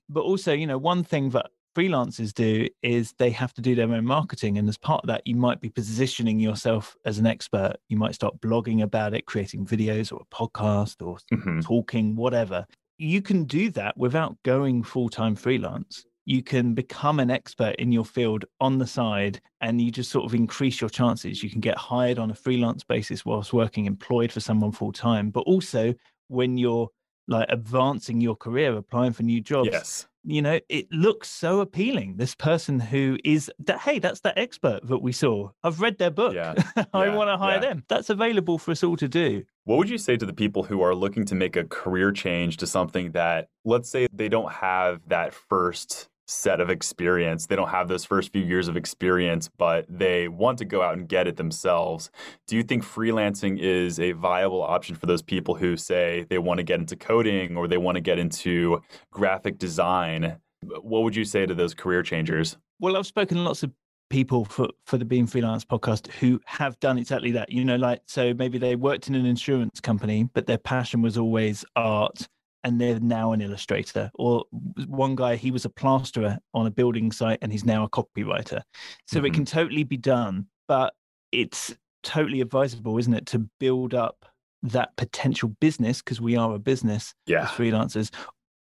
But 0.09 0.23
also, 0.23 0.53
you 0.53 0.67
know, 0.67 0.79
one 0.79 1.05
thing 1.05 1.31
that 1.31 1.47
freelancers 1.75 2.33
do 2.33 2.69
is 2.83 3.13
they 3.19 3.31
have 3.31 3.53
to 3.55 3.61
do 3.61 3.75
their 3.75 3.93
own 3.93 4.05
marketing. 4.05 4.59
And 4.59 4.69
as 4.69 4.79
part 4.79 5.03
of 5.03 5.09
that, 5.09 5.27
you 5.27 5.37
might 5.37 5.61
be 5.61 5.69
positioning 5.69 6.41
yourself 6.41 6.97
as 7.05 7.19
an 7.19 7.27
expert. 7.27 7.75
You 7.89 7.97
might 7.97 8.15
start 8.15 8.41
blogging 8.41 8.83
about 8.83 9.15
it, 9.15 9.27
creating 9.27 9.67
videos 9.67 10.13
or 10.13 10.23
a 10.23 10.35
podcast 10.35 11.05
or 11.07 11.19
mm-hmm. 11.33 11.61
talking, 11.61 12.17
whatever. 12.17 12.67
You 12.99 13.23
can 13.23 13.45
do 13.45 13.71
that 13.71 13.97
without 13.97 14.37
going 14.45 14.83
full 14.83 15.09
time 15.09 15.35
freelance. 15.35 16.05
You 16.27 16.43
can 16.43 16.73
become 16.73 17.21
an 17.21 17.31
expert 17.31 17.77
in 17.77 17.93
your 17.93 18.05
field 18.05 18.47
on 18.61 18.79
the 18.79 18.87
side 18.87 19.41
and 19.61 19.81
you 19.81 19.91
just 19.91 20.11
sort 20.11 20.25
of 20.25 20.35
increase 20.35 20.81
your 20.81 20.89
chances. 20.89 21.43
You 21.43 21.51
can 21.51 21.61
get 21.61 21.77
hired 21.77 22.19
on 22.19 22.31
a 22.31 22.35
freelance 22.35 22.83
basis 22.83 23.27
whilst 23.27 23.53
working 23.53 23.85
employed 23.85 24.33
for 24.33 24.41
someone 24.41 24.73
full 24.73 24.93
time, 24.93 25.31
but 25.31 25.41
also 25.41 25.93
when 26.29 26.57
you're 26.57 26.89
like 27.29 27.47
advancing 27.49 28.21
your 28.21 28.37
career, 28.37 28.77
applying 28.77 29.13
for 29.13 29.23
new 29.23 29.41
jobs. 29.41 29.71
Yes 29.73 30.07
you 30.25 30.41
know, 30.41 30.59
it 30.69 30.91
looks 30.91 31.29
so 31.29 31.61
appealing. 31.61 32.17
This 32.17 32.35
person 32.35 32.81
who 32.81 33.19
is 33.25 33.51
that, 33.61 33.81
hey, 33.81 33.99
that's 33.99 34.21
that 34.21 34.39
expert 34.39 34.81
that 34.89 34.99
we 34.99 35.13
saw. 35.13 35.51
I've 35.63 35.81
read 35.81 35.99
their 35.99 36.11
book. 36.11 36.35
Yeah. 36.35 36.55
I 36.95 37.07
yeah. 37.07 37.15
want 37.15 37.29
to 37.29 37.37
hire 37.37 37.57
yeah. 37.57 37.61
them. 37.61 37.85
That's 37.89 38.11
available 38.11 38.59
for 38.59 38.71
us 38.73 38.83
all 38.83 38.97
to 38.97 39.09
do. 39.09 39.45
What 39.65 39.77
would 39.77 39.91
you 39.91 39.99
say 39.99 40.17
to 40.17 40.27
the 40.27 40.33
people 40.33 40.63
who 40.63 40.83
are 40.83 40.95
looking 40.95 41.25
to 41.27 41.35
make 41.35 41.57
a 41.57 41.65
career 41.65 42.11
change 42.11 42.57
to 42.59 42.67
something 42.67 43.13
that, 43.13 43.49
let's 43.65 43.91
say, 43.91 44.09
they 44.13 44.29
don't 44.29 44.51
have 44.51 45.01
that 45.09 45.35
first 45.35 46.09
set 46.27 46.61
of 46.61 46.71
experience. 46.71 47.47
They 47.47 47.57
don't 47.57 47.69
have 47.69 47.89
those 47.89 48.05
first 48.05 48.33
few 48.33 48.43
years 48.43 48.69
of 48.69 48.77
experience, 48.77 49.49
but 49.59 49.87
they 49.89 50.29
want 50.29 50.59
to 50.59 50.65
go 50.65 50.83
out 50.83 50.97
and 50.97 51.09
get 51.09 51.27
it 51.29 51.37
themselves. 51.37 52.11
Do 52.47 52.57
you 52.57 52.63
think 52.63 52.85
freelancing 52.85 53.59
is 53.59 54.01
a 54.01 54.13
viable 54.13 54.63
option 54.63 54.97
for 54.97 55.07
those 55.07 55.23
people 55.23 55.55
who 55.55 55.77
say 55.77 56.27
they 56.29 56.39
want 56.39 56.59
to 56.59 56.65
get 56.65 56.81
into 56.81 56.97
coding 56.97 57.57
or 57.57 57.69
they 57.69 57.79
want 57.79 57.97
to 57.97 58.01
get 58.01 58.19
into 58.19 58.81
graphic 59.11 59.59
design? 59.59 60.37
What 60.63 61.03
would 61.03 61.17
you 61.17 61.25
say 61.25 61.47
to 61.47 61.55
those 61.55 61.75
career 61.75 62.03
changers? 62.03 62.57
Well, 62.81 62.97
I've 62.97 63.07
spoken 63.07 63.37
to 63.37 63.43
lots 63.43 63.63
of 63.63 63.73
people 64.11 64.45
for 64.45 64.69
for 64.87 64.99
the 64.99 65.05
Being 65.05 65.27
Freelance 65.27 65.65
podcast 65.65 66.11
who 66.13 66.41
have 66.47 66.79
done 66.81 66.99
exactly 66.99 67.33
that. 67.33 67.51
You 67.51 67.65
know, 67.65 67.77
like 67.77 68.01
so 68.07 68.33
maybe 68.35 68.59
they 68.59 68.77
worked 68.77 69.09
in 69.09 69.15
an 69.15 69.27
insurance 69.27 69.81
company, 69.81 70.29
but 70.33 70.47
their 70.47 70.59
passion 70.59 71.03
was 71.03 71.19
always 71.19 71.65
art 71.77 72.29
and 72.65 72.81
they're 72.81 72.99
now 72.99 73.33
an 73.33 73.43
illustrator. 73.43 74.11
Or 74.15 74.45
one 74.89 75.15
guy, 75.15 75.37
he 75.37 75.51
was 75.51 75.65
a 75.65 75.71
plasterer 75.71 76.39
on 76.55 76.67
a 76.67 76.71
building 76.71 77.13
site 77.13 77.39
and 77.43 77.53
he's 77.53 77.65
now 77.65 77.85
a 77.85 77.91
copywriter. 77.91 78.63
So 79.07 79.19
mm-hmm. 79.19 79.27
it 79.27 79.35
can 79.35 79.45
totally 79.45 79.85
be 79.85 79.99
done, 79.99 80.47
but 80.67 80.95
it's 81.31 81.77
totally 82.03 82.41
advisable, 82.41 82.99
isn't 82.99 83.15
it, 83.15 83.27
to 83.27 83.39
build 83.61 83.95
up 83.95 84.25
that 84.63 84.97
potential 84.97 85.51
business 85.61 86.01
because 86.01 86.21
we 86.21 86.37
are 86.37 86.55
a 86.55 86.59
business 86.59 87.15
yeah. 87.27 87.43
as 87.43 87.51
freelancers 87.51 88.11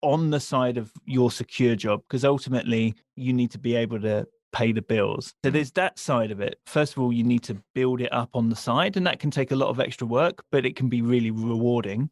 on 0.01 0.29
the 0.29 0.39
side 0.39 0.77
of 0.77 0.93
your 1.05 1.29
secure 1.29 1.75
job 1.75 2.01
because 2.07 2.23
ultimately 2.23 2.95
you 3.17 3.33
need 3.33 3.51
to 3.51 3.59
be 3.59 3.75
able 3.75 3.99
to 3.99 4.25
pay 4.53 4.71
the 4.71 4.81
bills. 4.81 5.27
So 5.43 5.49
mm-hmm. 5.49 5.55
there's 5.55 5.71
that 5.71 5.99
side 5.99 6.31
of 6.31 6.39
it. 6.39 6.57
First 6.65 6.93
of 6.93 7.03
all, 7.03 7.11
you 7.11 7.25
need 7.25 7.43
to 7.43 7.61
build 7.75 8.01
it 8.01 8.11
up 8.13 8.29
on 8.33 8.49
the 8.49 8.55
side, 8.55 8.97
and 8.97 9.05
that 9.05 9.19
can 9.19 9.29
take 9.29 9.51
a 9.51 9.55
lot 9.55 9.69
of 9.69 9.79
extra 9.79 10.07
work, 10.07 10.43
but 10.51 10.65
it 10.65 10.75
can 10.75 10.87
be 10.87 11.01
really 11.01 11.31
rewarding 11.31 12.09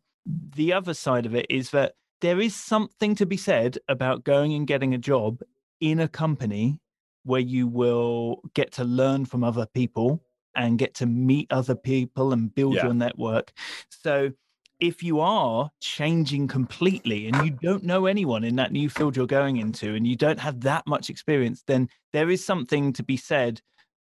the 0.56 0.74
other 0.74 0.94
side 0.94 1.26
of 1.26 1.36
it 1.36 1.46
is 1.50 1.72
that 1.72 1.94
there 2.22 2.40
is 2.40 2.56
something 2.56 3.16
to 3.16 3.26
be 3.26 3.38
said 3.38 3.78
about 3.88 4.24
going 4.24 4.54
and 4.54 4.68
getting 4.68 4.94
a 4.94 4.98
job 4.98 5.42
in 5.80 6.00
a 6.00 6.08
company 6.08 6.80
where 7.24 7.42
you 7.42 7.68
will 7.68 8.42
get 8.54 8.72
to 8.74 8.84
learn 8.84 9.26
from 9.26 9.44
other 9.44 9.68
people 9.74 10.24
and 10.56 10.80
get 10.80 10.96
to 10.96 11.06
meet 11.06 11.52
other 11.52 11.76
people 11.76 12.34
and 12.34 12.54
build 12.56 12.76
yeah. 12.76 12.86
your 12.86 12.94
network. 12.94 13.52
So 13.90 14.32
if 14.80 15.04
you 15.04 15.20
are 15.20 15.70
changing 15.82 16.48
completely 16.48 17.28
and 17.28 17.46
you 17.46 17.52
don't 17.62 17.84
know 17.84 18.06
anyone 18.06 18.44
in 18.44 18.56
that 18.56 18.72
new 18.72 18.90
field 18.90 19.16
you're 19.16 19.28
going 19.28 19.58
into 19.58 19.96
and 19.96 20.08
you 20.08 20.16
don't 20.16 20.40
have 20.40 20.62
that 20.62 20.86
much 20.88 21.10
experience, 21.10 21.64
then 21.68 21.90
there 22.14 22.30
is 22.30 22.44
something 22.46 22.94
to 22.94 23.04
be 23.04 23.18
said 23.18 23.62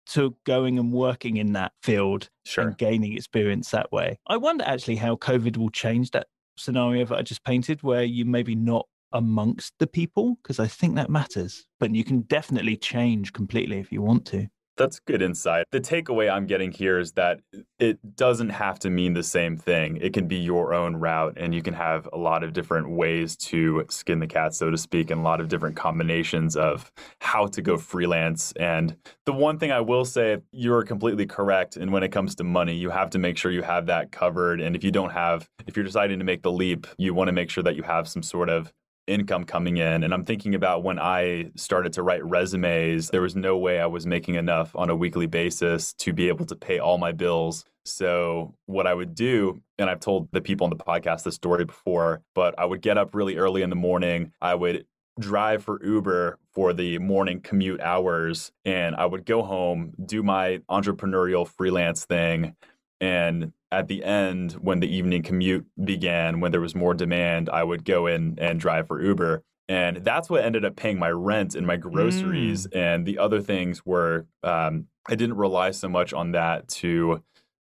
to 0.06 0.36
going 0.44 0.78
and 0.78 0.92
working 0.92 1.36
in 1.36 1.52
that 1.52 1.72
field 1.82 2.28
Sure. 2.44 2.66
and 2.68 2.78
gaining 2.78 3.12
experience 3.14 3.70
that 3.70 3.92
way. 3.92 4.18
I 4.26 4.36
wonder 4.36 4.64
actually 4.66 4.96
how 4.96 5.16
COVID 5.16 5.56
will 5.56 5.70
change 5.70 6.10
that 6.12 6.26
scenario 6.56 7.04
that 7.06 7.18
I 7.18 7.22
just 7.22 7.44
painted, 7.44 7.82
where 7.82 8.02
you 8.02 8.24
maybe 8.24 8.54
not 8.54 8.86
amongst 9.12 9.74
the 9.78 9.86
people, 9.86 10.36
because 10.42 10.58
I 10.60 10.66
think 10.66 10.94
that 10.96 11.10
matters. 11.10 11.66
But 11.78 11.94
you 11.94 12.04
can 12.04 12.22
definitely 12.22 12.76
change 12.76 13.32
completely 13.32 13.78
if 13.78 13.90
you 13.92 14.02
want 14.02 14.26
to. 14.26 14.48
That's 14.80 14.98
good 14.98 15.20
insight. 15.20 15.66
The 15.72 15.80
takeaway 15.80 16.32
I'm 16.32 16.46
getting 16.46 16.72
here 16.72 16.98
is 16.98 17.12
that 17.12 17.40
it 17.78 18.16
doesn't 18.16 18.48
have 18.48 18.78
to 18.78 18.88
mean 18.88 19.12
the 19.12 19.22
same 19.22 19.58
thing. 19.58 19.98
It 20.00 20.14
can 20.14 20.26
be 20.26 20.36
your 20.36 20.72
own 20.72 20.96
route, 20.96 21.34
and 21.36 21.54
you 21.54 21.60
can 21.60 21.74
have 21.74 22.08
a 22.14 22.16
lot 22.16 22.42
of 22.42 22.54
different 22.54 22.88
ways 22.88 23.36
to 23.36 23.84
skin 23.90 24.20
the 24.20 24.26
cat, 24.26 24.54
so 24.54 24.70
to 24.70 24.78
speak, 24.78 25.10
and 25.10 25.20
a 25.20 25.22
lot 25.22 25.38
of 25.42 25.48
different 25.48 25.76
combinations 25.76 26.56
of 26.56 26.90
how 27.20 27.46
to 27.48 27.60
go 27.60 27.76
freelance. 27.76 28.52
And 28.52 28.96
the 29.26 29.34
one 29.34 29.58
thing 29.58 29.70
I 29.70 29.82
will 29.82 30.06
say, 30.06 30.38
you're 30.50 30.82
completely 30.82 31.26
correct. 31.26 31.76
And 31.76 31.92
when 31.92 32.02
it 32.02 32.08
comes 32.10 32.34
to 32.36 32.44
money, 32.44 32.74
you 32.74 32.88
have 32.88 33.10
to 33.10 33.18
make 33.18 33.36
sure 33.36 33.52
you 33.52 33.60
have 33.60 33.84
that 33.86 34.12
covered. 34.12 34.62
And 34.62 34.74
if 34.74 34.82
you 34.82 34.90
don't 34.90 35.10
have, 35.10 35.46
if 35.66 35.76
you're 35.76 35.84
deciding 35.84 36.20
to 36.20 36.24
make 36.24 36.40
the 36.40 36.52
leap, 36.52 36.86
you 36.96 37.12
want 37.12 37.28
to 37.28 37.32
make 37.32 37.50
sure 37.50 37.62
that 37.64 37.76
you 37.76 37.82
have 37.82 38.08
some 38.08 38.22
sort 38.22 38.48
of 38.48 38.72
income 39.10 39.44
coming 39.44 39.76
in. 39.76 40.04
And 40.04 40.14
I'm 40.14 40.24
thinking 40.24 40.54
about 40.54 40.82
when 40.82 40.98
I 40.98 41.50
started 41.56 41.92
to 41.94 42.02
write 42.02 42.24
resumes, 42.24 43.10
there 43.10 43.22
was 43.22 43.36
no 43.36 43.58
way 43.58 43.80
I 43.80 43.86
was 43.86 44.06
making 44.06 44.36
enough 44.36 44.74
on 44.76 44.88
a 44.88 44.96
weekly 44.96 45.26
basis 45.26 45.92
to 45.94 46.12
be 46.12 46.28
able 46.28 46.46
to 46.46 46.56
pay 46.56 46.78
all 46.78 46.98
my 46.98 47.12
bills. 47.12 47.64
So, 47.84 48.54
what 48.66 48.86
I 48.86 48.94
would 48.94 49.14
do, 49.14 49.62
and 49.78 49.90
I've 49.90 50.00
told 50.00 50.28
the 50.32 50.40
people 50.40 50.64
on 50.64 50.70
the 50.70 50.76
podcast 50.76 51.24
this 51.24 51.34
story 51.34 51.64
before, 51.64 52.22
but 52.34 52.54
I 52.58 52.64
would 52.66 52.82
get 52.82 52.98
up 52.98 53.14
really 53.14 53.36
early 53.36 53.62
in 53.62 53.70
the 53.70 53.76
morning. 53.76 54.32
I 54.40 54.54
would 54.54 54.86
drive 55.18 55.64
for 55.64 55.82
Uber 55.84 56.38
for 56.52 56.72
the 56.72 56.98
morning 56.98 57.40
commute 57.40 57.80
hours, 57.80 58.52
and 58.64 58.94
I 58.94 59.06
would 59.06 59.24
go 59.24 59.42
home, 59.42 59.92
do 60.04 60.22
my 60.22 60.58
entrepreneurial 60.70 61.48
freelance 61.48 62.04
thing. 62.04 62.54
And 63.00 63.52
at 63.72 63.88
the 63.88 64.04
end, 64.04 64.52
when 64.52 64.80
the 64.80 64.94
evening 64.94 65.22
commute 65.22 65.66
began, 65.82 66.40
when 66.40 66.52
there 66.52 66.60
was 66.60 66.74
more 66.74 66.94
demand, 66.94 67.48
I 67.48 67.62
would 67.62 67.84
go 67.84 68.06
in 68.06 68.36
and 68.38 68.58
drive 68.60 68.88
for 68.88 69.02
Uber. 69.02 69.42
And 69.68 69.98
that's 69.98 70.28
what 70.28 70.44
ended 70.44 70.64
up 70.64 70.74
paying 70.74 70.98
my 70.98 71.10
rent 71.10 71.54
and 71.54 71.66
my 71.66 71.76
groceries. 71.76 72.66
And 72.66 73.06
the 73.06 73.18
other 73.18 73.40
things 73.40 73.86
were, 73.86 74.26
um, 74.42 74.86
I 75.08 75.14
didn't 75.14 75.36
rely 75.36 75.70
so 75.70 75.88
much 75.88 76.12
on 76.12 76.32
that 76.32 76.66
to 76.68 77.22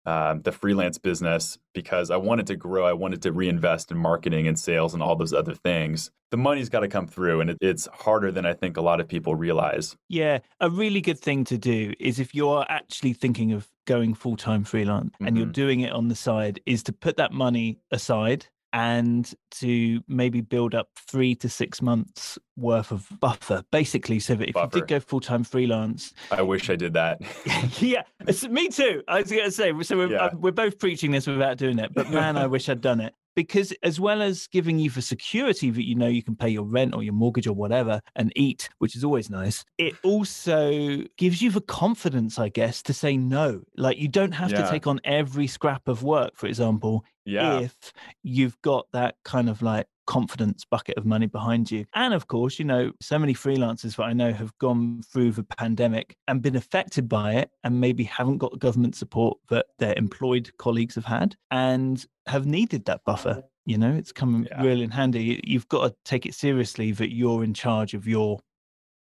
um, 0.07 0.41
the 0.43 0.53
freelance 0.53 0.99
business 0.99 1.59
because 1.75 2.11
I 2.11 2.17
wanted 2.17 2.47
to 2.47 2.57
grow. 2.57 2.87
I 2.87 2.93
wanted 2.93 3.23
to 3.23 3.33
reinvest 3.33 3.91
in 3.91 3.99
marketing 3.99 4.47
and 4.47 4.59
sales 4.59 4.95
and 4.95 5.03
all 5.03 5.17
those 5.17 5.33
other 5.35 5.55
things. 5.55 6.11
The 6.31 6.37
money's 6.37 6.69
got 6.69 6.81
to 6.81 6.89
come 6.89 7.07
through, 7.07 7.41
and 7.41 7.51
it, 7.51 7.59
it's 7.61 7.87
harder 7.93 8.33
than 8.33 8.47
I 8.47 8.53
think 8.55 8.77
a 8.77 8.81
lot 8.81 9.01
of 9.01 9.07
people 9.09 9.35
realize. 9.37 9.97
Yeah, 10.09 10.39
a 10.61 10.71
really 10.71 11.01
good 11.01 11.19
thing 11.21 11.45
to 11.45 11.59
do 11.59 11.93
is 12.01 12.19
if 12.19 12.35
you're 12.35 12.65
actually 12.69 13.13
thinking 13.13 13.53
of 13.53 13.69
going 13.87 14.15
full 14.15 14.37
time 14.37 14.65
freelance 14.65 15.15
and 15.21 15.37
you're 15.37 15.47
Mhm. 15.47 15.53
doing 15.53 15.81
it 15.81 15.93
on 15.93 16.09
the 16.09 16.17
side, 16.17 16.61
is 16.67 16.83
to 16.85 16.93
put 16.93 17.17
that 17.19 17.33
money 17.33 17.79
aside 17.93 18.47
and 18.77 19.35
to 19.53 20.03
maybe 20.07 20.43
build 20.43 20.75
up 20.75 20.89
three 21.09 21.35
to 21.35 21.49
six 21.49 21.81
months 21.81 22.39
worth 22.59 22.93
of 22.93 23.09
buffer, 23.21 23.63
basically, 23.73 24.19
so 24.21 24.35
that 24.35 24.49
if 24.51 24.55
Buffer. 24.55 24.77
you 24.77 24.83
did 24.83 24.89
go 24.89 25.01
full 25.01 25.21
time 25.21 25.45
freelance, 25.45 26.13
I 26.31 26.43
wish 26.43 26.69
I 26.69 26.77
did 26.77 26.93
that. 26.93 27.23
yeah, 27.81 28.03
me 28.51 28.69
too. 28.69 29.03
I 29.09 29.21
was 29.23 29.31
going 29.31 29.45
to 29.45 29.51
say, 29.51 29.73
so 29.83 29.97
we're, 29.97 30.11
Yeah. 30.13 30.25
uh, 30.27 30.31
we're 30.35 30.53
both 30.53 30.79
preaching 30.79 31.11
this 31.11 31.27
without 31.27 31.57
doing 31.57 31.79
it, 31.79 31.95
but 31.95 32.11
man, 32.11 32.37
I 32.37 32.47
wish 32.55 32.69
I'd 32.69 32.83
done 32.83 33.01
it. 33.01 33.15
Because 33.35 33.73
as 33.83 33.99
well 34.01 34.23
as 34.23 34.47
giving 34.47 34.79
you 34.79 34.89
the 34.89 35.03
security 35.03 35.71
that 35.71 35.85
you 35.85 35.95
know 35.95 36.07
you 36.09 36.23
can 36.23 36.37
pay 36.37 36.49
your 36.49 36.65
rent 36.65 36.95
or 36.95 37.03
your 37.03 37.13
mortgage 37.13 37.47
or 37.47 37.53
whatever 37.55 38.01
and 38.15 38.33
eat, 38.35 38.69
which 38.79 38.97
is 38.97 39.05
always 39.05 39.29
nice, 39.29 39.63
it 39.79 39.95
also 40.03 41.03
gives 41.19 41.43
you 41.43 41.51
the 41.51 41.61
confidence, 41.63 42.39
I 42.39 42.49
guess, 42.49 42.83
to 42.85 42.95
say 42.95 43.17
no. 43.19 43.61
Like 43.77 43.99
you 43.99 44.09
don't 44.09 44.33
have 44.33 44.51
Yeah. 44.53 44.63
to 44.65 44.71
take 44.71 44.87
on 44.87 45.01
every 45.05 45.47
scrap 45.47 45.87
of 45.89 46.03
work, 46.03 46.33
for 46.35 46.47
example, 46.47 47.05
yeah. 47.27 47.61
if 47.61 47.93
you've 48.23 48.61
got 48.63 48.87
that 48.93 49.17
kind 49.25 49.49
of 49.51 49.61
like 49.63 49.87
confidence 50.07 50.65
bucket 50.65 50.97
of 50.97 51.05
money 51.05 51.27
behind 51.27 51.69
you. 51.71 51.85
And 51.95 52.15
of 52.15 52.29
course, 52.29 52.59
you 52.61 52.65
know, 52.65 52.93
so 53.01 53.19
many 53.19 53.35
freelancers 53.35 53.97
that 53.97 54.05
I 54.05 54.13
know 54.13 54.33
have 54.33 54.57
gone 54.59 55.03
through 55.13 55.33
the 55.33 55.43
pandemic 55.43 56.17
and 56.29 56.41
been 56.41 56.55
affected 56.57 57.09
by 57.09 57.35
it 57.35 57.51
and 57.65 57.81
maybe 57.81 58.05
haven't 58.05 58.39
got 58.39 58.53
the 58.53 58.59
government 58.59 58.95
support 58.95 59.37
that 59.51 59.67
their 59.81 59.95
employed 59.99 60.51
colleagues 60.59 60.95
have 60.95 61.05
had 61.07 61.35
and 61.51 62.07
have 62.29 62.47
needed 62.47 62.85
that 62.85 63.01
buffer. 63.05 63.43
You 63.65 63.79
know, 63.79 63.93
it's 63.93 64.13
come 64.13 64.47
Yeah. 64.49 64.63
real 64.63 64.81
in 64.81 64.93
handy. 64.93 65.25
You- 65.25 65.41
You've 65.43 65.69
got 65.69 65.89
to 65.89 65.97
take 66.05 66.25
it 66.25 66.35
seriously 66.35 66.93
that 66.93 67.13
you're 67.13 67.43
in 67.43 67.53
charge 67.53 67.93
of 67.95 68.07
your, 68.07 68.39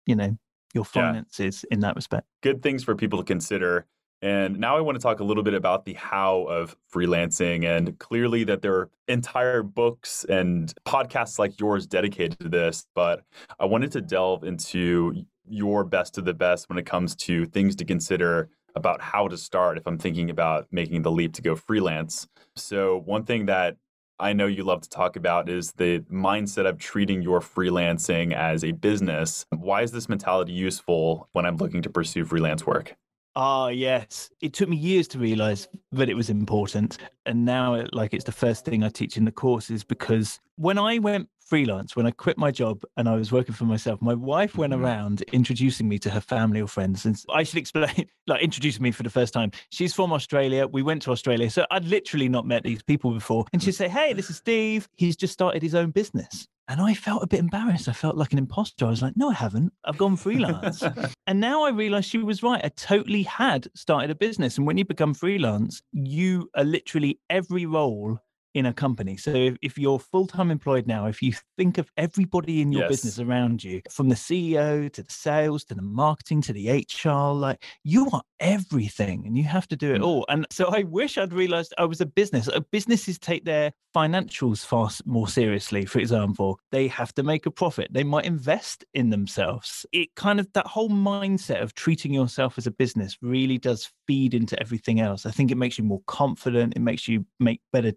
you 0.06 0.16
know, 0.16 0.38
your 0.72 0.84
Yeah. 0.86 1.02
finances 1.02 1.64
in 1.70 1.80
that 1.80 1.96
respect. 1.96 2.26
good 2.42 2.62
things 2.62 2.82
for 2.82 2.94
people 2.96 3.18
to 3.18 3.24
consider. 3.24 3.86
And 4.24 4.58
now 4.58 4.74
I 4.74 4.80
want 4.80 4.96
to 4.96 5.02
talk 5.02 5.20
a 5.20 5.24
little 5.24 5.42
bit 5.42 5.52
about 5.52 5.84
the 5.84 5.92
how 5.92 6.44
of 6.44 6.74
freelancing 6.90 7.66
and 7.66 7.98
clearly 7.98 8.42
that 8.44 8.62
there 8.62 8.74
are 8.74 8.90
entire 9.06 9.62
books 9.62 10.24
and 10.24 10.72
podcasts 10.86 11.38
like 11.38 11.60
yours 11.60 11.86
dedicated 11.86 12.40
to 12.40 12.48
this. 12.48 12.86
But 12.94 13.22
I 13.60 13.66
wanted 13.66 13.92
to 13.92 14.00
delve 14.00 14.42
into 14.42 15.26
your 15.46 15.84
best 15.84 16.16
of 16.16 16.24
the 16.24 16.32
best 16.32 16.70
when 16.70 16.78
it 16.78 16.86
comes 16.86 17.14
to 17.16 17.44
things 17.44 17.76
to 17.76 17.84
consider 17.84 18.48
about 18.74 19.02
how 19.02 19.28
to 19.28 19.36
start 19.36 19.76
if 19.76 19.86
I'm 19.86 19.98
thinking 19.98 20.30
about 20.30 20.68
making 20.72 21.02
the 21.02 21.10
leap 21.10 21.34
to 21.34 21.42
go 21.42 21.54
freelance. 21.54 22.26
So, 22.56 23.02
one 23.04 23.24
thing 23.24 23.44
that 23.46 23.76
I 24.18 24.32
know 24.32 24.46
you 24.46 24.64
love 24.64 24.80
to 24.80 24.88
talk 24.88 25.16
about 25.16 25.50
is 25.50 25.72
the 25.72 26.00
mindset 26.10 26.66
of 26.66 26.78
treating 26.78 27.20
your 27.20 27.40
freelancing 27.40 28.32
as 28.32 28.64
a 28.64 28.72
business. 28.72 29.44
Why 29.50 29.82
is 29.82 29.92
this 29.92 30.08
mentality 30.08 30.52
useful 30.52 31.28
when 31.32 31.44
I'm 31.44 31.58
looking 31.58 31.82
to 31.82 31.90
pursue 31.90 32.24
freelance 32.24 32.66
work? 32.66 32.96
Ah, 33.36 33.68
yes. 33.68 34.30
It 34.40 34.52
took 34.52 34.68
me 34.68 34.76
years 34.76 35.08
to 35.08 35.18
realize 35.18 35.66
that 35.90 36.08
it 36.08 36.14
was 36.14 36.30
important. 36.30 36.98
And 37.26 37.44
now, 37.44 37.84
like, 37.92 38.14
it's 38.14 38.24
the 38.24 38.32
first 38.32 38.64
thing 38.64 38.84
I 38.84 38.88
teach 38.88 39.16
in 39.16 39.24
the 39.24 39.32
courses 39.32 39.82
because 39.82 40.38
when 40.56 40.78
I 40.78 40.98
went 40.98 41.28
freelance, 41.46 41.94
when 41.96 42.06
I 42.06 42.10
quit 42.10 42.38
my 42.38 42.50
job 42.50 42.82
and 42.96 43.08
I 43.08 43.14
was 43.16 43.30
working 43.32 43.54
for 43.54 43.64
myself, 43.64 44.00
my 44.02 44.14
wife 44.14 44.56
went 44.56 44.72
Mhm. 44.72 44.80
around 44.80 45.22
introducing 45.32 45.88
me 45.88 45.98
to 46.00 46.10
her 46.10 46.20
family 46.20 46.60
or 46.60 46.66
friends. 46.68 47.04
And 47.06 47.16
I 47.32 47.42
should 47.42 47.58
explain, 47.58 48.06
like, 48.26 48.42
introducing 48.42 48.82
me 48.82 48.90
for 48.90 49.02
the 49.02 49.10
first 49.10 49.32
time. 49.34 49.50
She's 49.70 49.94
from 49.94 50.12
Australia. 50.12 50.66
We 50.66 50.82
went 50.82 51.02
to 51.02 51.10
Australia. 51.12 51.50
So 51.50 51.66
I'd 51.70 51.84
literally 51.84 52.28
not 52.28 52.46
met 52.46 52.62
these 52.62 52.82
people 52.82 53.12
before. 53.12 53.44
And 53.52 53.62
she'd 53.62 53.72
say, 53.72 53.88
Hey, 53.88 54.12
this 54.12 54.30
is 54.30 54.36
Steve. 54.36 54.88
He's 54.96 55.16
just 55.16 55.32
started 55.32 55.62
his 55.62 55.74
own 55.74 55.90
business. 55.90 56.46
And 56.66 56.80
I 56.80 56.94
felt 56.94 57.22
a 57.22 57.26
bit 57.26 57.40
embarrassed. 57.40 57.88
I 57.90 57.92
felt 57.92 58.16
like 58.16 58.32
an 58.32 58.38
imposter. 58.38 58.86
I 58.86 58.88
was 58.90 59.02
like, 59.02 59.16
No, 59.18 59.28
I 59.28 59.34
haven't. 59.34 59.72
I've 59.84 59.98
gone 59.98 60.16
freelance. 60.16 60.82
And 61.26 61.40
now 61.40 61.64
I 61.64 61.70
realize 61.70 62.04
she 62.04 62.18
was 62.18 62.42
right. 62.42 62.60
I 62.62 62.68
totally 62.68 63.22
had 63.22 63.68
started 63.74 64.10
a 64.10 64.14
business. 64.14 64.58
And 64.58 64.66
when 64.66 64.76
you 64.76 64.84
become 64.84 65.14
freelance, 65.14 65.80
you 65.92 66.50
are 66.54 66.64
literally 66.64 67.18
every 67.30 67.64
role 67.64 68.18
in 68.54 68.66
a 68.66 68.72
company. 68.72 69.16
So 69.16 69.30
if, 69.34 69.56
if 69.62 69.76
you're 69.78 69.98
full 69.98 70.26
time 70.26 70.50
employed 70.50 70.86
now, 70.86 71.06
if 71.06 71.20
you 71.22 71.32
think 71.58 71.76
of 71.78 71.90
everybody 71.96 72.60
in 72.62 72.72
your 72.72 72.82
Yes. 72.82 72.90
business 72.90 73.18
around 73.18 73.62
you, 73.64 73.82
from 73.90 74.08
the 74.08 74.14
CEO 74.14 74.90
to 74.92 75.02
the 75.02 75.10
sales 75.12 75.64
to 75.64 75.74
the 75.74 75.82
marketing 75.82 76.40
to 76.42 76.52
the 76.52 76.70
HR, 76.70 77.32
like 77.34 77.64
you 77.82 78.08
are 78.12 78.22
everything 78.40 79.26
and 79.26 79.36
you 79.36 79.44
have 79.44 79.66
to 79.68 79.76
do 79.76 79.94
it 79.94 80.00
Mm. 80.00 80.04
all. 80.06 80.24
And 80.28 80.46
so 80.50 80.66
I 80.66 80.82
wish 80.84 81.18
I'd 81.18 81.32
realized 81.32 81.74
I 81.78 81.84
was 81.84 82.00
a 82.00 82.06
business. 82.06 82.48
Uh, 82.48 82.60
Businesses 82.70 83.18
take 83.18 83.44
their 83.44 83.72
financials 83.94 84.64
far 84.66 84.90
more 85.04 85.28
seriously. 85.28 85.84
For 85.84 86.00
example, 86.00 86.58
they 86.72 86.88
have 86.88 87.14
to 87.14 87.22
make 87.22 87.46
a 87.46 87.50
profit. 87.50 87.88
They 87.92 88.02
might 88.02 88.24
invest 88.24 88.84
in 88.94 89.10
themselves. 89.10 89.86
It 89.92 90.14
kind 90.16 90.40
of 90.40 90.52
that 90.54 90.66
whole 90.66 90.88
mindset 90.90 91.62
of 91.62 91.74
treating 91.74 92.12
yourself 92.12 92.58
as 92.58 92.66
a 92.66 92.72
business 92.72 93.16
really 93.22 93.56
does 93.58 93.92
feed 94.08 94.34
into 94.34 94.58
everything 94.60 94.98
else. 95.00 95.24
I 95.26 95.30
think 95.30 95.50
it 95.52 95.56
makes 95.56 95.78
you 95.78 95.84
more 95.84 96.02
confident. 96.08 96.74
It 96.76 96.80
makes 96.80 97.06
you 97.06 97.24
make 97.38 97.60
better 97.72 97.92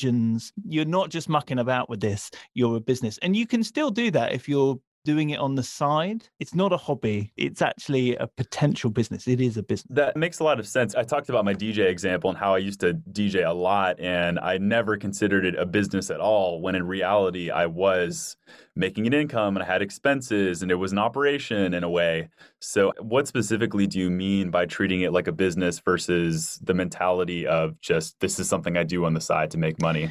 decisions. 0.00 0.52
You're 0.68 0.84
not 0.84 1.10
just 1.10 1.28
mucking 1.28 1.58
about 1.58 1.88
with 1.88 2.00
this. 2.00 2.30
You're 2.54 2.76
a 2.76 2.80
business, 2.80 3.18
and 3.18 3.36
you 3.36 3.46
can 3.46 3.62
still 3.62 3.90
do 3.90 4.10
that 4.12 4.32
if 4.32 4.48
you're 4.48 4.78
doing 5.04 5.30
it 5.30 5.38
on 5.38 5.54
the 5.54 5.62
side. 5.62 6.28
It's 6.38 6.54
not 6.54 6.72
a 6.72 6.76
hobby. 6.76 7.32
It's 7.36 7.62
actually 7.62 8.16
a 8.16 8.26
potential 8.26 8.90
business. 8.90 9.26
It 9.26 9.40
is 9.40 9.56
a 9.56 9.62
business. 9.62 9.94
That 9.94 10.16
makes 10.16 10.40
a 10.40 10.44
lot 10.44 10.58
of 10.60 10.66
sense. 10.66 10.94
I 10.94 11.02
talked 11.02 11.28
about 11.28 11.44
my 11.44 11.54
DJ 11.54 11.88
example 11.88 12.30
and 12.30 12.38
how 12.38 12.54
I 12.54 12.58
used 12.58 12.80
to 12.80 12.94
DJ 12.94 13.46
a 13.46 13.52
lot, 13.52 13.98
and 14.00 14.38
I 14.38 14.58
never 14.58 14.96
considered 14.96 15.44
it 15.44 15.54
a 15.56 15.66
business 15.66 16.10
at 16.10 16.20
all. 16.20 16.60
When 16.60 16.74
in 16.74 16.86
reality, 16.86 17.50
I 17.50 17.66
was 17.66 18.36
making 18.76 19.06
an 19.06 19.14
income 19.14 19.56
and 19.56 19.62
I 19.62 19.66
had 19.66 19.82
expenses, 19.82 20.62
and 20.62 20.70
it 20.70 20.76
was 20.76 20.92
an 20.92 20.98
operation 20.98 21.74
in 21.74 21.84
a 21.84 21.90
way. 21.90 22.28
So, 22.60 22.92
what 23.00 23.26
specifically 23.26 23.86
do 23.86 23.98
you 23.98 24.10
mean 24.10 24.50
by 24.50 24.66
treating 24.66 25.00
it 25.02 25.12
like 25.12 25.26
a 25.26 25.32
business 25.32 25.78
versus 25.78 26.58
the 26.62 26.74
mentality 26.74 27.46
of 27.46 27.80
just 27.80 28.18
this 28.20 28.38
is 28.38 28.48
something 28.48 28.76
I 28.76 28.84
do 28.84 29.04
on 29.04 29.14
the 29.14 29.20
side 29.20 29.50
to 29.52 29.58
make 29.58 29.80
money? 29.80 30.10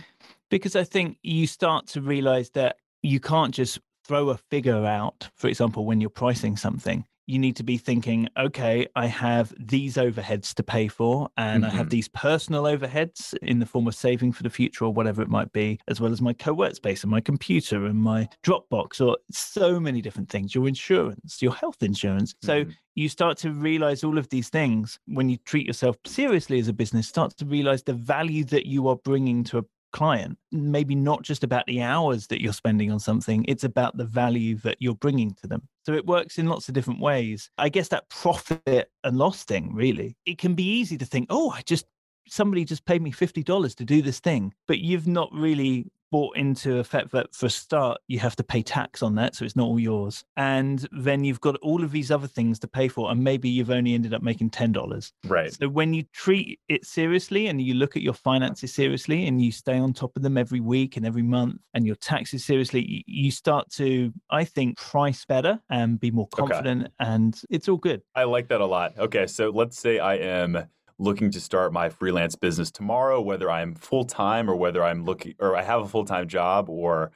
because 0.49 0.75
I 0.75 0.83
think 0.83 1.17
you 1.23 1.47
start 1.47 1.87
to 1.87 2.01
realize 2.01 2.49
that 2.51 2.77
you 3.01 3.19
can't 3.19 3.53
just 3.53 3.79
throw 4.09 4.29
a 4.29 4.37
figure 4.37 4.87
out, 4.87 5.29
for 5.35 5.47
example, 5.49 5.85
when 5.85 6.01
you're 6.01 6.09
pricing 6.09 6.57
something. 6.57 7.05
you 7.27 7.37
need 7.37 7.55
to 7.55 7.61
be 7.61 7.77
thinking, 7.77 8.27
okay, 8.39 8.87
I 8.95 9.05
have 9.05 9.53
these 9.59 9.97
overheads 9.97 10.51
to 10.55 10.63
pay 10.63 10.87
for, 10.87 11.29
and 11.37 11.63
mm-hmm. 11.63 11.71
I 11.71 11.75
have 11.75 11.85
mm-hmm. 11.85 11.89
these 11.89 12.07
personal 12.07 12.63
overheads 12.63 13.35
in 13.43 13.59
the 13.59 13.67
form 13.67 13.87
of 13.87 13.93
saving 13.93 14.31
for 14.31 14.41
the 14.41 14.49
future 14.49 14.85
or 14.85 14.91
whatever 14.91 15.21
it 15.21 15.29
might 15.29 15.53
be, 15.53 15.79
as 15.87 16.01
well 16.01 16.11
as 16.11 16.21
my 16.21 16.33
co 16.33 16.53
work 16.53 16.73
space 16.73 17.03
and 17.03 17.11
my 17.11 17.21
computer 17.21 17.85
and 17.85 18.01
my 18.01 18.27
Dropbox 18.43 18.99
or 18.99 19.15
so 19.29 19.79
many 19.79 20.01
different 20.01 20.27
things, 20.27 20.55
your 20.55 20.67
insurance, 20.67 21.39
your 21.39 21.53
health 21.53 21.83
insurance. 21.83 22.33
Mm-hmm. 22.33 22.47
So 22.47 22.73
you 22.95 23.09
start 23.09 23.37
to 23.39 23.51
realize 23.51 24.03
all 24.03 24.17
of 24.17 24.27
these 24.29 24.49
things 24.49 24.97
when 25.05 25.29
you 25.29 25.37
treat 25.45 25.67
yourself 25.67 25.97
seriously 26.07 26.57
as 26.57 26.67
a 26.67 26.73
business, 26.73 27.07
start 27.07 27.37
to 27.37 27.45
realize 27.45 27.83
the 27.83 27.93
value 27.93 28.43
that 28.45 28.65
you 28.65 28.87
are 28.87 28.95
bringing 28.95 29.43
to 29.43 29.59
a 29.59 29.63
client 29.91 30.37
maybe 30.51 30.95
not 30.95 31.23
just 31.23 31.43
about 31.43 31.65
the 31.65 31.81
hours 31.81 32.27
that 32.27 32.41
you're 32.41 32.53
spending 32.53 32.91
on 32.91 32.99
something 32.99 33.43
it's 33.47 33.63
about 33.63 33.97
the 33.97 34.05
value 34.05 34.55
that 34.57 34.77
you're 34.79 34.95
bringing 34.95 35.33
to 35.33 35.47
them. 35.47 35.61
So 35.85 35.93
it 35.93 36.05
works 36.05 36.37
in 36.37 36.47
lots 36.47 36.67
of 36.67 36.75
different 36.75 36.99
ways. 36.99 37.49
I 37.57 37.69
guess 37.69 37.87
that 37.87 38.09
profit 38.09 38.91
and 39.03 39.17
loss 39.17 39.43
thing 39.43 39.73
really 39.73 40.15
it 40.25 40.37
can 40.37 40.53
be 40.53 40.63
easy 40.63 40.97
to 40.97 41.05
think 41.05 41.27
oh 41.29 41.51
i 41.51 41.61
just 41.61 41.85
somebody 42.27 42.63
just 42.63 42.85
paid 42.85 43.01
me 43.01 43.11
$50 43.11 43.75
to 43.75 43.85
do 43.85 44.01
this 44.01 44.19
thing 44.19 44.53
but 44.67 44.79
you've 44.79 45.07
not 45.07 45.29
really 45.33 45.91
bought 46.11 46.37
into 46.37 46.79
a 46.79 46.83
fact 46.83 47.11
that 47.11 47.33
for 47.33 47.47
a 47.47 47.49
start 47.49 47.99
you 48.07 48.19
have 48.19 48.35
to 48.35 48.43
pay 48.43 48.61
tax 48.61 49.01
on 49.03 49.15
that 49.15 49.35
so 49.35 49.45
it's 49.45 49.55
not 49.55 49.65
all 49.65 49.79
yours. 49.79 50.23
And 50.37 50.87
then 50.91 51.23
you've 51.23 51.41
got 51.41 51.57
all 51.57 51.83
of 51.83 51.91
these 51.91 52.11
other 52.11 52.27
things 52.27 52.59
to 52.59 52.67
pay 52.67 52.87
for 52.87 53.11
and 53.11 53.23
maybe 53.23 53.49
you've 53.49 53.71
only 53.71 53.93
ended 53.93 54.13
up 54.13 54.21
making 54.21 54.49
$10 54.51 55.11
right. 55.25 55.53
So 55.53 55.67
when 55.67 55.93
you 55.93 56.03
treat 56.13 56.59
it 56.67 56.85
seriously 56.85 57.47
and 57.47 57.61
you 57.61 57.73
look 57.73 57.95
at 57.95 58.01
your 58.01 58.13
finances 58.13 58.73
seriously 58.73 59.27
and 59.27 59.41
you 59.41 59.51
stay 59.51 59.77
on 59.77 59.93
top 59.93 60.15
of 60.15 60.23
them 60.23 60.37
every 60.37 60.59
week 60.59 60.97
and 60.97 61.05
every 61.05 61.23
month 61.23 61.59
and 61.73 61.85
your 61.85 61.95
taxes 61.95 62.43
seriously 62.43 63.03
you 63.07 63.31
start 63.31 63.69
to 63.71 64.11
i 64.29 64.43
think 64.43 64.77
price 64.77 65.25
better 65.25 65.59
and 65.69 65.99
be 65.99 66.11
more 66.11 66.27
confident 66.29 66.83
okay. 66.83 66.93
and 66.99 67.41
it's 67.49 67.67
all 67.67 67.77
good. 67.77 68.01
I 68.15 68.23
like 68.23 68.47
that 68.49 68.61
a 68.61 68.65
lot. 68.65 68.97
Okay 68.97 69.27
so 69.27 69.49
let's 69.49 69.79
say 69.79 69.99
i 69.99 70.15
am 70.15 70.67
looking 70.99 71.31
to 71.31 71.41
start 71.41 71.73
my 71.73 71.89
freelance 71.89 72.35
business 72.35 72.69
tomorrow, 72.69 73.21
whether 73.21 73.49
I'm 73.49 73.73
full 73.73 74.03
time 74.03 74.49
or 74.49 74.55
whether 74.55 74.83
I'm 74.83 75.05
looking 75.05 75.33
or 75.39 75.55
I 75.55 75.63
have 75.63 75.81
a 75.81 75.87
full 75.87 76.05
time 76.05 76.27
job 76.27 76.69
or 76.69 77.11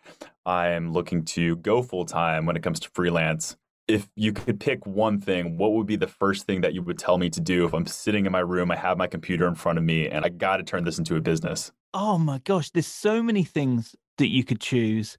I'm 0.46 0.92
looking 0.92 1.26
to 1.26 1.58
go 1.58 1.84
full 1.84 2.06
time 2.06 2.46
when 2.46 2.56
it 2.56 2.64
comes 2.64 2.80
to 2.82 2.90
freelance. 2.90 3.58
If 3.88 4.08
you 4.16 4.32
could 4.32 4.62
pick 4.62 4.86
one 4.88 5.20
thing, 5.20 5.58
what 5.58 5.74
would 5.74 5.86
be 5.86 5.98
the 5.98 6.08
first 6.08 6.46
thing 6.48 6.62
that 6.62 6.74
you 6.74 6.82
would 6.82 6.98
tell 6.98 7.18
me 7.18 7.30
to 7.30 7.42
do 7.42 7.66
if 7.66 7.74
I'm 7.74 7.86
sitting 7.86 8.26
in 8.26 8.32
my 8.32 8.40
room, 8.40 8.72
I 8.72 8.78
have 8.78 8.98
my 8.98 9.08
computer 9.08 9.46
in 9.46 9.56
front 9.56 9.78
of 9.78 9.84
me, 9.84 10.08
and 10.08 10.24
I 10.24 10.30
got 10.30 10.58
to 10.58 10.64
turn 10.64 10.86
this 10.86 10.98
into 10.98 11.18
a 11.18 11.22
business? 11.22 11.74
Oh 11.94 12.18
my 12.18 12.40
gosh, 12.40 12.70
there's 12.70 12.88
so 12.88 13.22
many 13.22 13.44
things 13.44 13.94
that 14.20 14.30
you 14.30 14.46
could 14.46 14.62
choose. 14.62 15.18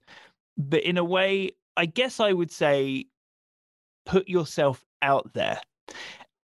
But 0.57 0.81
in 0.81 0.97
a 0.97 1.03
way, 1.03 1.51
I 1.77 1.85
guess 1.85 2.19
I 2.19 2.33
would 2.33 2.51
say 2.51 3.05
put 4.07 4.27
yourself 4.27 4.83
out 5.01 5.33
there 5.33 5.61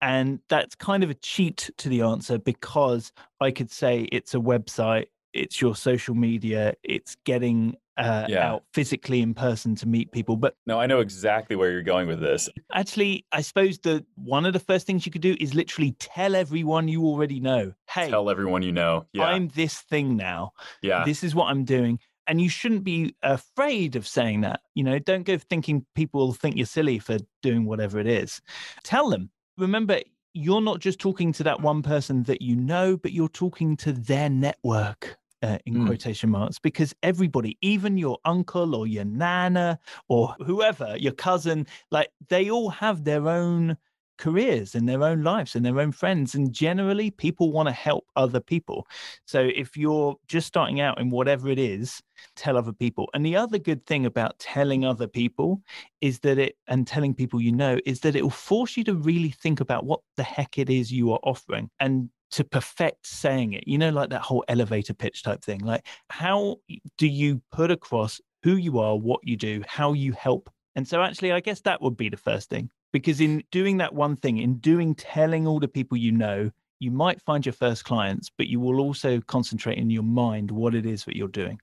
and 0.01 0.39
that's 0.49 0.75
kind 0.75 1.03
of 1.03 1.09
a 1.09 1.15
cheat 1.15 1.69
to 1.77 1.89
the 1.89 2.01
answer 2.01 2.37
because 2.37 3.11
I 3.41 3.51
could 3.51 3.71
say 3.71 4.07
it's 4.11 4.33
a 4.33 4.37
website, 4.37 5.07
it's 5.33 5.61
your 5.61 5.75
social 5.75 6.15
media, 6.15 6.73
it's 6.83 7.15
getting 7.25 7.75
uh, 7.97 8.25
yeah. 8.29 8.51
out 8.51 8.63
physically 8.73 9.21
in 9.21 9.33
person 9.33 9.75
to 9.75 9.87
meet 9.87 10.11
people. 10.11 10.37
But 10.37 10.55
no, 10.65 10.79
I 10.79 10.85
know 10.85 11.01
exactly 11.01 11.55
where 11.55 11.71
you're 11.71 11.81
going 11.81 12.07
with 12.07 12.21
this. 12.21 12.49
Actually, 12.73 13.25
I 13.31 13.41
suppose 13.41 13.77
that 13.79 14.05
one 14.15 14.45
of 14.45 14.53
the 14.53 14.59
first 14.59 14.87
things 14.87 15.05
you 15.05 15.11
could 15.11 15.21
do 15.21 15.35
is 15.39 15.53
literally 15.53 15.91
tell 15.99 16.35
everyone 16.35 16.87
you 16.87 17.03
already 17.05 17.39
know. 17.39 17.73
Hey, 17.89 18.09
tell 18.09 18.29
everyone 18.29 18.61
you 18.61 18.71
know. 18.71 19.05
Yeah. 19.11 19.25
I'm 19.25 19.49
this 19.49 19.79
thing 19.81 20.15
now. 20.15 20.53
Yeah. 20.81 21.03
This 21.05 21.23
is 21.23 21.35
what 21.35 21.47
I'm 21.47 21.65
doing. 21.65 21.99
And 22.25 22.39
you 22.39 22.47
shouldn't 22.47 22.83
be 22.83 23.15
afraid 23.23 23.95
of 23.95 24.07
saying 24.07 24.41
that. 24.41 24.61
You 24.75 24.83
know, 24.83 24.99
don't 24.99 25.23
go 25.23 25.37
thinking 25.37 25.85
people 25.95 26.21
will 26.21 26.33
think 26.33 26.55
you're 26.55 26.67
silly 26.67 26.99
for 26.99 27.17
doing 27.41 27.65
whatever 27.65 27.99
it 27.99 28.07
is. 28.07 28.39
Tell 28.83 29.09
them 29.09 29.31
remember, 29.59 29.99
you're 30.33 30.61
not 30.61 30.79
just 30.79 30.99
talking 30.99 31.31
to 31.33 31.43
that 31.43 31.61
one 31.61 31.81
person 31.81 32.23
that 32.23 32.41
you 32.41 32.55
know, 32.55 32.97
but 32.97 33.11
you're 33.11 33.29
talking 33.29 33.75
to 33.77 33.93
their 33.93 34.29
network. 34.29 35.17
Uh, 35.41 35.57
in 35.65 35.73
mm. 35.73 35.85
quotation 35.85 36.29
marks, 36.29 36.59
because 36.59 36.93
everybody, 37.01 37.57
even 37.61 37.97
your 37.97 38.17
uncle 38.25 38.75
or 38.75 38.85
your 38.85 39.05
nana 39.05 39.79
or 40.09 40.35
whoever, 40.45 40.97
your 40.97 41.13
cousin, 41.13 41.65
like 41.91 42.09
they 42.27 42.49
all 42.51 42.69
have 42.69 43.05
their 43.05 43.29
own 43.29 43.77
careers 44.19 44.75
and 44.75 44.87
their 44.87 45.03
own 45.03 45.23
lives 45.23 45.55
and 45.55 45.65
their 45.65 45.79
own 45.79 45.91
friends. 45.91 46.35
And 46.35 46.53
generally, 46.53 47.09
people 47.09 47.51
want 47.51 47.67
to 47.67 47.73
help 47.73 48.05
other 48.15 48.39
people. 48.39 48.85
So 49.25 49.49
if 49.55 49.75
you're 49.75 50.15
just 50.27 50.45
starting 50.45 50.81
out 50.81 50.99
in 50.99 51.09
whatever 51.09 51.49
it 51.49 51.57
is, 51.57 52.03
tell 52.35 52.57
other 52.57 52.73
people. 52.73 53.09
And 53.13 53.25
the 53.25 53.35
other 53.35 53.57
good 53.57 53.85
thing 53.85 54.05
about 54.05 54.37
telling 54.37 54.85
other 54.85 55.07
people 55.07 55.61
is 56.01 56.19
that 56.19 56.37
it, 56.37 56.57
and 56.67 56.85
telling 56.85 57.15
people 57.15 57.41
you 57.41 57.51
know, 57.51 57.79
is 57.85 58.01
that 58.01 58.15
it 58.15 58.21
will 58.21 58.29
force 58.29 58.77
you 58.77 58.83
to 58.83 58.93
really 58.93 59.31
think 59.31 59.59
about 59.59 59.85
what 59.85 60.01
the 60.17 60.23
heck 60.23 60.59
it 60.59 60.69
is 60.69 60.91
you 60.91 61.11
are 61.11 61.19
offering 61.23 61.69
and 61.79 62.09
to 62.31 62.43
perfect 62.43 63.07
saying 63.07 63.53
it. 63.53 63.63
You 63.67 63.77
know, 63.77 63.89
like 63.89 64.09
that 64.09 64.21
whole 64.21 64.43
elevator 64.49 64.93
pitch 64.93 65.23
type 65.23 65.43
thing. 65.43 65.61
Like, 65.61 65.87
how 66.09 66.57
do 66.97 67.07
you 67.07 67.41
put 67.51 67.71
across 67.71 68.21
who 68.43 68.57
you 68.57 68.79
are, 68.79 68.95
what 68.95 69.21
you 69.23 69.37
do, 69.37 69.63
how 69.67 69.93
you 69.93 70.11
help? 70.11 70.49
And 70.75 70.87
so, 70.87 71.01
actually, 71.01 71.31
I 71.31 71.39
guess 71.39 71.61
that 71.61 71.81
would 71.81 71.97
be 71.97 72.09
the 72.09 72.17
first 72.17 72.49
thing 72.49 72.69
because 72.91 73.21
in 73.21 73.43
doing 73.51 73.77
that 73.77 73.93
one 73.93 74.15
thing 74.15 74.37
in 74.37 74.55
doing 74.55 74.95
telling 74.95 75.47
all 75.47 75.59
the 75.59 75.67
people 75.67 75.97
you 75.97 76.11
know 76.11 76.51
you 76.79 76.91
might 76.91 77.21
find 77.21 77.45
your 77.45 77.53
first 77.53 77.85
clients 77.85 78.29
but 78.37 78.47
you 78.47 78.59
will 78.59 78.79
also 78.79 79.19
concentrate 79.21 79.77
in 79.77 79.89
your 79.89 80.03
mind 80.03 80.51
what 80.51 80.75
it 80.75 80.85
is 80.85 81.05
that 81.05 81.15
you're 81.15 81.27
doing 81.27 81.59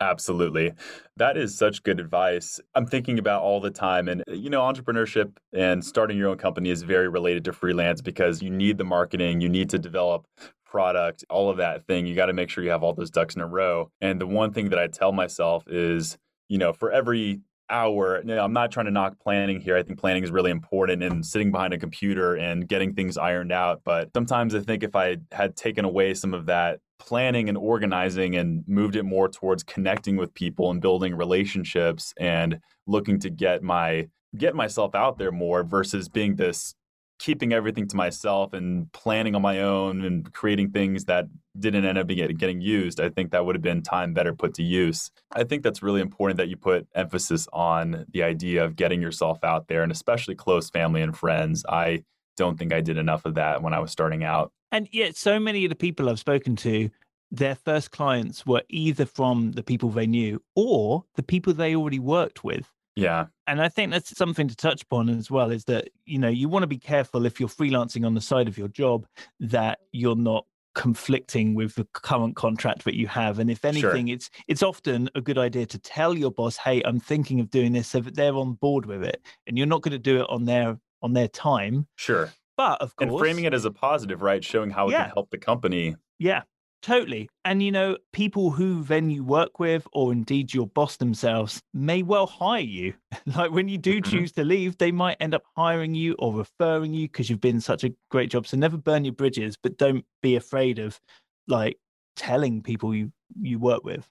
Absolutely. 0.00 0.72
That 1.16 1.36
is 1.36 1.56
such 1.56 1.82
good 1.82 2.00
advice. 2.00 2.60
I'm 2.74 2.86
thinking 2.86 3.18
about 3.18 3.42
all 3.42 3.60
the 3.60 3.70
time. 3.70 4.08
And, 4.08 4.22
uh, 4.28 4.34
you 4.34 4.50
know, 4.50 4.60
entrepreneurship 4.60 5.36
and 5.52 5.84
starting 5.84 6.18
your 6.18 6.28
own 6.28 6.36
company 6.36 6.70
is 6.70 6.82
very 6.82 7.08
related 7.08 7.44
to 7.44 7.52
freelance 7.52 8.02
because 8.02 8.42
you 8.42 8.50
need 8.50 8.76
the 8.76 8.84
marketing, 8.84 9.40
you 9.40 9.48
need 9.48 9.70
to 9.70 9.78
develop 9.78 10.26
product, 10.64 11.24
all 11.30 11.48
of 11.48 11.58
that 11.58 11.86
thing. 11.86 12.06
You 12.06 12.16
got 12.16 12.26
to 12.26 12.32
make 12.32 12.50
sure 12.50 12.64
you 12.64 12.70
have 12.70 12.82
all 12.82 12.92
those 12.92 13.10
ducks 13.10 13.36
in 13.36 13.40
a 13.40 13.46
row. 13.46 13.90
And 14.00 14.20
the 14.20 14.26
one 14.26 14.52
thing 14.52 14.70
that 14.70 14.78
I 14.78 14.88
tell 14.88 15.12
myself 15.12 15.64
is, 15.68 16.18
you 16.48 16.58
know, 16.58 16.72
for 16.72 16.90
every 16.90 17.40
hour. 17.70 18.22
Know, 18.22 18.42
I'm 18.42 18.52
not 18.52 18.70
trying 18.70 18.86
to 18.86 18.92
knock 18.92 19.18
planning 19.20 19.60
here. 19.60 19.76
I 19.76 19.82
think 19.82 19.98
planning 19.98 20.24
is 20.24 20.30
really 20.30 20.50
important 20.50 21.02
and 21.02 21.24
sitting 21.24 21.50
behind 21.50 21.74
a 21.74 21.78
computer 21.78 22.36
and 22.36 22.68
getting 22.68 22.94
things 22.94 23.16
ironed 23.16 23.52
out. 23.52 23.82
But 23.84 24.10
sometimes 24.14 24.54
I 24.54 24.60
think 24.60 24.82
if 24.82 24.94
I 24.94 25.18
had 25.32 25.56
taken 25.56 25.84
away 25.84 26.14
some 26.14 26.34
of 26.34 26.46
that 26.46 26.80
planning 26.98 27.48
and 27.48 27.58
organizing 27.58 28.36
and 28.36 28.64
moved 28.66 28.96
it 28.96 29.02
more 29.02 29.28
towards 29.28 29.62
connecting 29.62 30.16
with 30.16 30.32
people 30.34 30.70
and 30.70 30.80
building 30.80 31.14
relationships 31.14 32.14
and 32.18 32.60
looking 32.86 33.18
to 33.20 33.30
get 33.30 33.62
my 33.62 34.08
get 34.36 34.54
myself 34.54 34.94
out 34.94 35.18
there 35.18 35.30
more 35.30 35.62
versus 35.62 36.08
being 36.08 36.34
this 36.36 36.74
keeping 37.18 37.52
everything 37.52 37.86
to 37.88 37.96
myself 37.96 38.52
and 38.52 38.92
planning 38.92 39.34
on 39.34 39.42
my 39.42 39.60
own 39.60 40.04
and 40.04 40.32
creating 40.32 40.70
things 40.70 41.04
that 41.04 41.26
didn't 41.58 41.84
end 41.84 41.96
up 41.96 42.08
getting 42.08 42.60
used, 42.60 43.00
I 43.00 43.08
think 43.08 43.30
that 43.30 43.46
would 43.46 43.54
have 43.54 43.62
been 43.62 43.82
time 43.82 44.12
better 44.12 44.34
put 44.34 44.54
to 44.54 44.62
use. 44.62 45.10
I 45.32 45.44
think 45.44 45.62
that's 45.62 45.82
really 45.82 46.00
important 46.00 46.38
that 46.38 46.48
you 46.48 46.56
put 46.56 46.88
emphasis 46.94 47.46
on 47.52 48.04
the 48.12 48.22
idea 48.22 48.64
of 48.64 48.76
getting 48.76 49.00
yourself 49.00 49.42
out 49.44 49.68
there 49.68 49.82
and 49.82 49.92
especially 49.92 50.34
close 50.34 50.70
family 50.70 51.02
and 51.02 51.16
friends. 51.16 51.64
I 51.68 52.02
don't 52.36 52.58
think 52.58 52.72
I 52.72 52.80
did 52.80 52.98
enough 52.98 53.24
of 53.24 53.34
that 53.36 53.62
when 53.62 53.72
I 53.72 53.78
was 53.78 53.92
starting 53.92 54.24
out. 54.24 54.52
And 54.72 54.88
yet, 54.90 55.14
so 55.16 55.38
many 55.38 55.64
of 55.64 55.68
the 55.68 55.76
people 55.76 56.08
I've 56.08 56.18
spoken 56.18 56.56
to, 56.56 56.90
their 57.30 57.54
first 57.54 57.92
clients 57.92 58.44
were 58.44 58.62
either 58.68 59.06
from 59.06 59.52
the 59.52 59.62
people 59.62 59.90
they 59.90 60.06
knew 60.06 60.42
or 60.56 61.04
the 61.14 61.22
people 61.22 61.54
they 61.54 61.76
already 61.76 62.00
worked 62.00 62.42
with. 62.42 62.68
Yeah. 62.96 63.26
And 63.46 63.60
I 63.60 63.68
think 63.68 63.90
that's 63.90 64.16
something 64.16 64.48
to 64.48 64.56
touch 64.56 64.82
upon 64.82 65.08
as 65.08 65.30
well 65.30 65.50
is 65.50 65.64
that, 65.64 65.88
you 66.06 66.18
know, 66.18 66.28
you 66.28 66.48
want 66.48 66.62
to 66.62 66.68
be 66.68 66.78
careful 66.78 67.26
if 67.26 67.40
you're 67.40 67.48
freelancing 67.48 68.06
on 68.06 68.14
the 68.14 68.20
side 68.20 68.48
of 68.48 68.56
your 68.56 68.68
job 68.68 69.06
that 69.40 69.80
you're 69.92 70.16
not 70.16 70.46
conflicting 70.74 71.54
with 71.54 71.74
the 71.76 71.86
current 71.92 72.36
contract 72.36 72.84
that 72.84 72.96
you 72.96 73.06
have 73.06 73.38
and 73.38 73.48
if 73.48 73.64
anything 73.64 74.08
sure. 74.08 74.14
it's 74.14 74.28
it's 74.48 74.62
often 74.62 75.08
a 75.14 75.20
good 75.20 75.38
idea 75.38 75.64
to 75.64 75.78
tell 75.78 76.18
your 76.18 76.32
boss 76.32 76.56
hey 76.56 76.82
i'm 76.84 76.98
thinking 76.98 77.38
of 77.38 77.48
doing 77.48 77.72
this 77.72 77.86
so 77.86 78.00
that 78.00 78.16
they're 78.16 78.34
on 78.34 78.54
board 78.54 78.84
with 78.84 79.04
it 79.04 79.22
and 79.46 79.56
you're 79.56 79.68
not 79.68 79.82
going 79.82 79.92
to 79.92 80.00
do 80.00 80.20
it 80.20 80.26
on 80.28 80.44
their 80.46 80.76
on 81.00 81.12
their 81.12 81.28
time 81.28 81.86
sure 81.94 82.28
but 82.56 82.80
of 82.82 82.96
course 82.96 83.08
and 83.08 83.18
framing 83.20 83.44
it 83.44 83.54
as 83.54 83.64
a 83.64 83.70
positive 83.70 84.20
right 84.20 84.42
showing 84.42 84.68
how 84.68 84.88
it 84.88 84.92
yeah. 84.92 85.04
can 85.04 85.12
help 85.14 85.30
the 85.30 85.38
company 85.38 85.94
yeah 86.18 86.42
Totally. 86.84 87.30
And 87.46 87.62
you 87.62 87.72
know, 87.72 87.96
people 88.12 88.50
who 88.50 88.82
then 88.82 89.08
you 89.08 89.24
work 89.24 89.58
with, 89.58 89.88
or 89.94 90.12
indeed 90.12 90.52
your 90.52 90.66
boss 90.66 90.98
themselves, 90.98 91.62
may 91.72 92.02
well 92.02 92.26
hire 92.26 92.60
you. 92.60 92.92
like 93.34 93.50
when 93.52 93.68
you 93.68 93.78
do 93.78 94.02
mm-hmm. 94.02 94.10
choose 94.10 94.32
to 94.32 94.44
leave, 94.44 94.76
they 94.76 94.92
might 94.92 95.16
end 95.18 95.34
up 95.34 95.44
hiring 95.56 95.94
you 95.94 96.14
or 96.18 96.34
referring 96.34 96.92
you 96.92 97.08
because 97.08 97.30
you've 97.30 97.40
been 97.40 97.62
such 97.62 97.84
a 97.84 97.94
great 98.10 98.30
job. 98.30 98.46
So 98.46 98.58
never 98.58 98.76
burn 98.76 99.06
your 99.06 99.14
bridges, 99.14 99.56
but 99.56 99.78
don't 99.78 100.04
be 100.20 100.36
afraid 100.36 100.78
of 100.78 101.00
like 101.48 101.78
telling 102.16 102.62
people 102.62 102.94
you 102.94 103.12
you 103.40 103.58
work 103.58 103.82
with. 103.82 104.06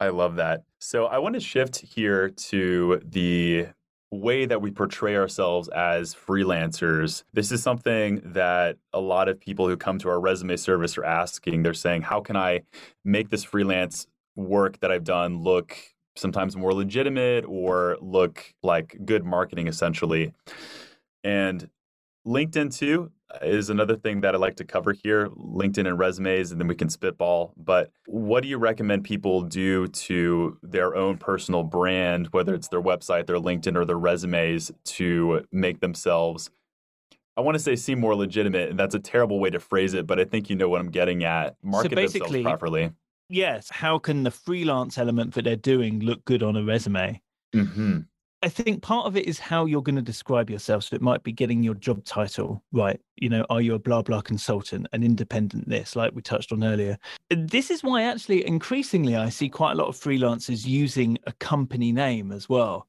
I 0.00 0.08
love 0.08 0.34
that. 0.36 0.64
So 0.80 1.06
I 1.06 1.18
want 1.18 1.34
to 1.34 1.40
shift 1.40 1.76
here 1.76 2.30
to 2.30 3.00
the 3.04 3.68
way 4.10 4.46
that 4.46 4.62
we 4.62 4.70
portray 4.70 5.16
ourselves 5.16 5.68
as 5.68 6.14
freelancers. 6.14 7.24
This 7.32 7.50
is 7.50 7.62
something 7.62 8.20
that 8.24 8.76
a 8.92 9.00
lot 9.00 9.28
of 9.28 9.40
people 9.40 9.68
who 9.68 9.76
come 9.76 9.98
to 9.98 10.08
our 10.08 10.20
resume 10.20 10.56
service 10.56 10.96
are 10.96 11.04
asking. 11.04 11.62
They're 11.62 11.74
saying, 11.74 12.02
How 12.02 12.20
can 12.20 12.36
I 12.36 12.62
make 13.04 13.30
this 13.30 13.44
freelance 13.44 14.06
work 14.36 14.80
that 14.80 14.92
I've 14.92 15.04
done 15.04 15.42
look 15.42 15.76
sometimes 16.16 16.56
more 16.56 16.72
legitimate 16.72 17.44
or 17.46 17.98
look 18.00 18.54
like 18.62 18.96
good 19.04 19.24
marketing, 19.24 19.66
essentially? 19.66 20.32
And 21.24 21.68
LinkedIn 22.26 22.76
too 22.76 23.10
is 23.42 23.70
another 23.70 23.96
thing 23.96 24.20
that 24.22 24.34
I 24.34 24.38
like 24.38 24.56
to 24.56 24.64
cover 24.64 24.92
here 24.92 25.28
LinkedIn 25.28 25.86
and 25.86 25.98
resumes, 25.98 26.52
and 26.52 26.60
then 26.60 26.68
we 26.68 26.74
can 26.74 26.88
spitball. 26.88 27.52
But 27.56 27.90
what 28.06 28.42
do 28.42 28.48
you 28.48 28.58
recommend 28.58 29.04
people 29.04 29.42
do 29.42 29.86
to 29.88 30.58
their 30.62 30.94
own 30.94 31.18
personal 31.18 31.62
brand, 31.62 32.28
whether 32.32 32.54
it's 32.54 32.68
their 32.68 32.82
website, 32.82 33.26
their 33.26 33.38
LinkedIn, 33.38 33.76
or 33.76 33.84
their 33.84 33.98
resumes 33.98 34.72
to 34.84 35.44
make 35.52 35.80
themselves? 35.80 36.50
I 37.36 37.42
want 37.42 37.54
to 37.54 37.58
say 37.58 37.76
seem 37.76 38.00
more 38.00 38.14
legitimate, 38.14 38.70
and 38.70 38.78
that's 38.78 38.94
a 38.94 38.98
terrible 38.98 39.38
way 39.40 39.50
to 39.50 39.60
phrase 39.60 39.92
it, 39.92 40.06
but 40.06 40.18
I 40.18 40.24
think 40.24 40.48
you 40.48 40.56
know 40.56 40.68
what 40.68 40.80
I'm 40.80 40.90
getting 40.90 41.24
at. 41.24 41.56
Market 41.62 41.90
so 41.90 41.96
themselves 41.96 42.42
properly. 42.42 42.92
Yes. 43.28 43.68
How 43.70 43.98
can 43.98 44.22
the 44.22 44.30
freelance 44.30 44.98
element 44.98 45.34
that 45.34 45.44
they're 45.44 45.56
doing 45.56 46.00
look 46.00 46.24
good 46.24 46.42
on 46.42 46.56
a 46.56 46.64
resume? 46.64 47.20
Mm-hmm. 47.54 48.00
I 48.46 48.48
think 48.48 48.80
part 48.80 49.06
of 49.06 49.16
it 49.16 49.26
is 49.26 49.40
how 49.40 49.64
you're 49.64 49.82
going 49.82 49.96
to 49.96 50.02
describe 50.02 50.48
yourself. 50.48 50.84
So 50.84 50.94
it 50.94 51.02
might 51.02 51.24
be 51.24 51.32
getting 51.32 51.64
your 51.64 51.74
job 51.74 52.04
title 52.04 52.62
right. 52.70 53.00
You 53.16 53.28
know, 53.28 53.44
are 53.50 53.60
you 53.60 53.74
a 53.74 53.78
blah 53.80 54.02
blah 54.02 54.20
consultant, 54.20 54.86
an 54.92 55.02
independent 55.02 55.68
this, 55.68 55.96
like 55.96 56.14
we 56.14 56.22
touched 56.22 56.52
on 56.52 56.62
earlier? 56.62 56.96
This 57.28 57.72
is 57.72 57.82
why 57.82 58.04
actually 58.04 58.46
increasingly 58.46 59.16
I 59.16 59.30
see 59.30 59.48
quite 59.48 59.72
a 59.72 59.74
lot 59.74 59.88
of 59.88 59.96
freelancers 59.96 60.64
using 60.64 61.18
a 61.26 61.32
company 61.32 61.90
name 61.90 62.30
as 62.30 62.48
well. 62.48 62.86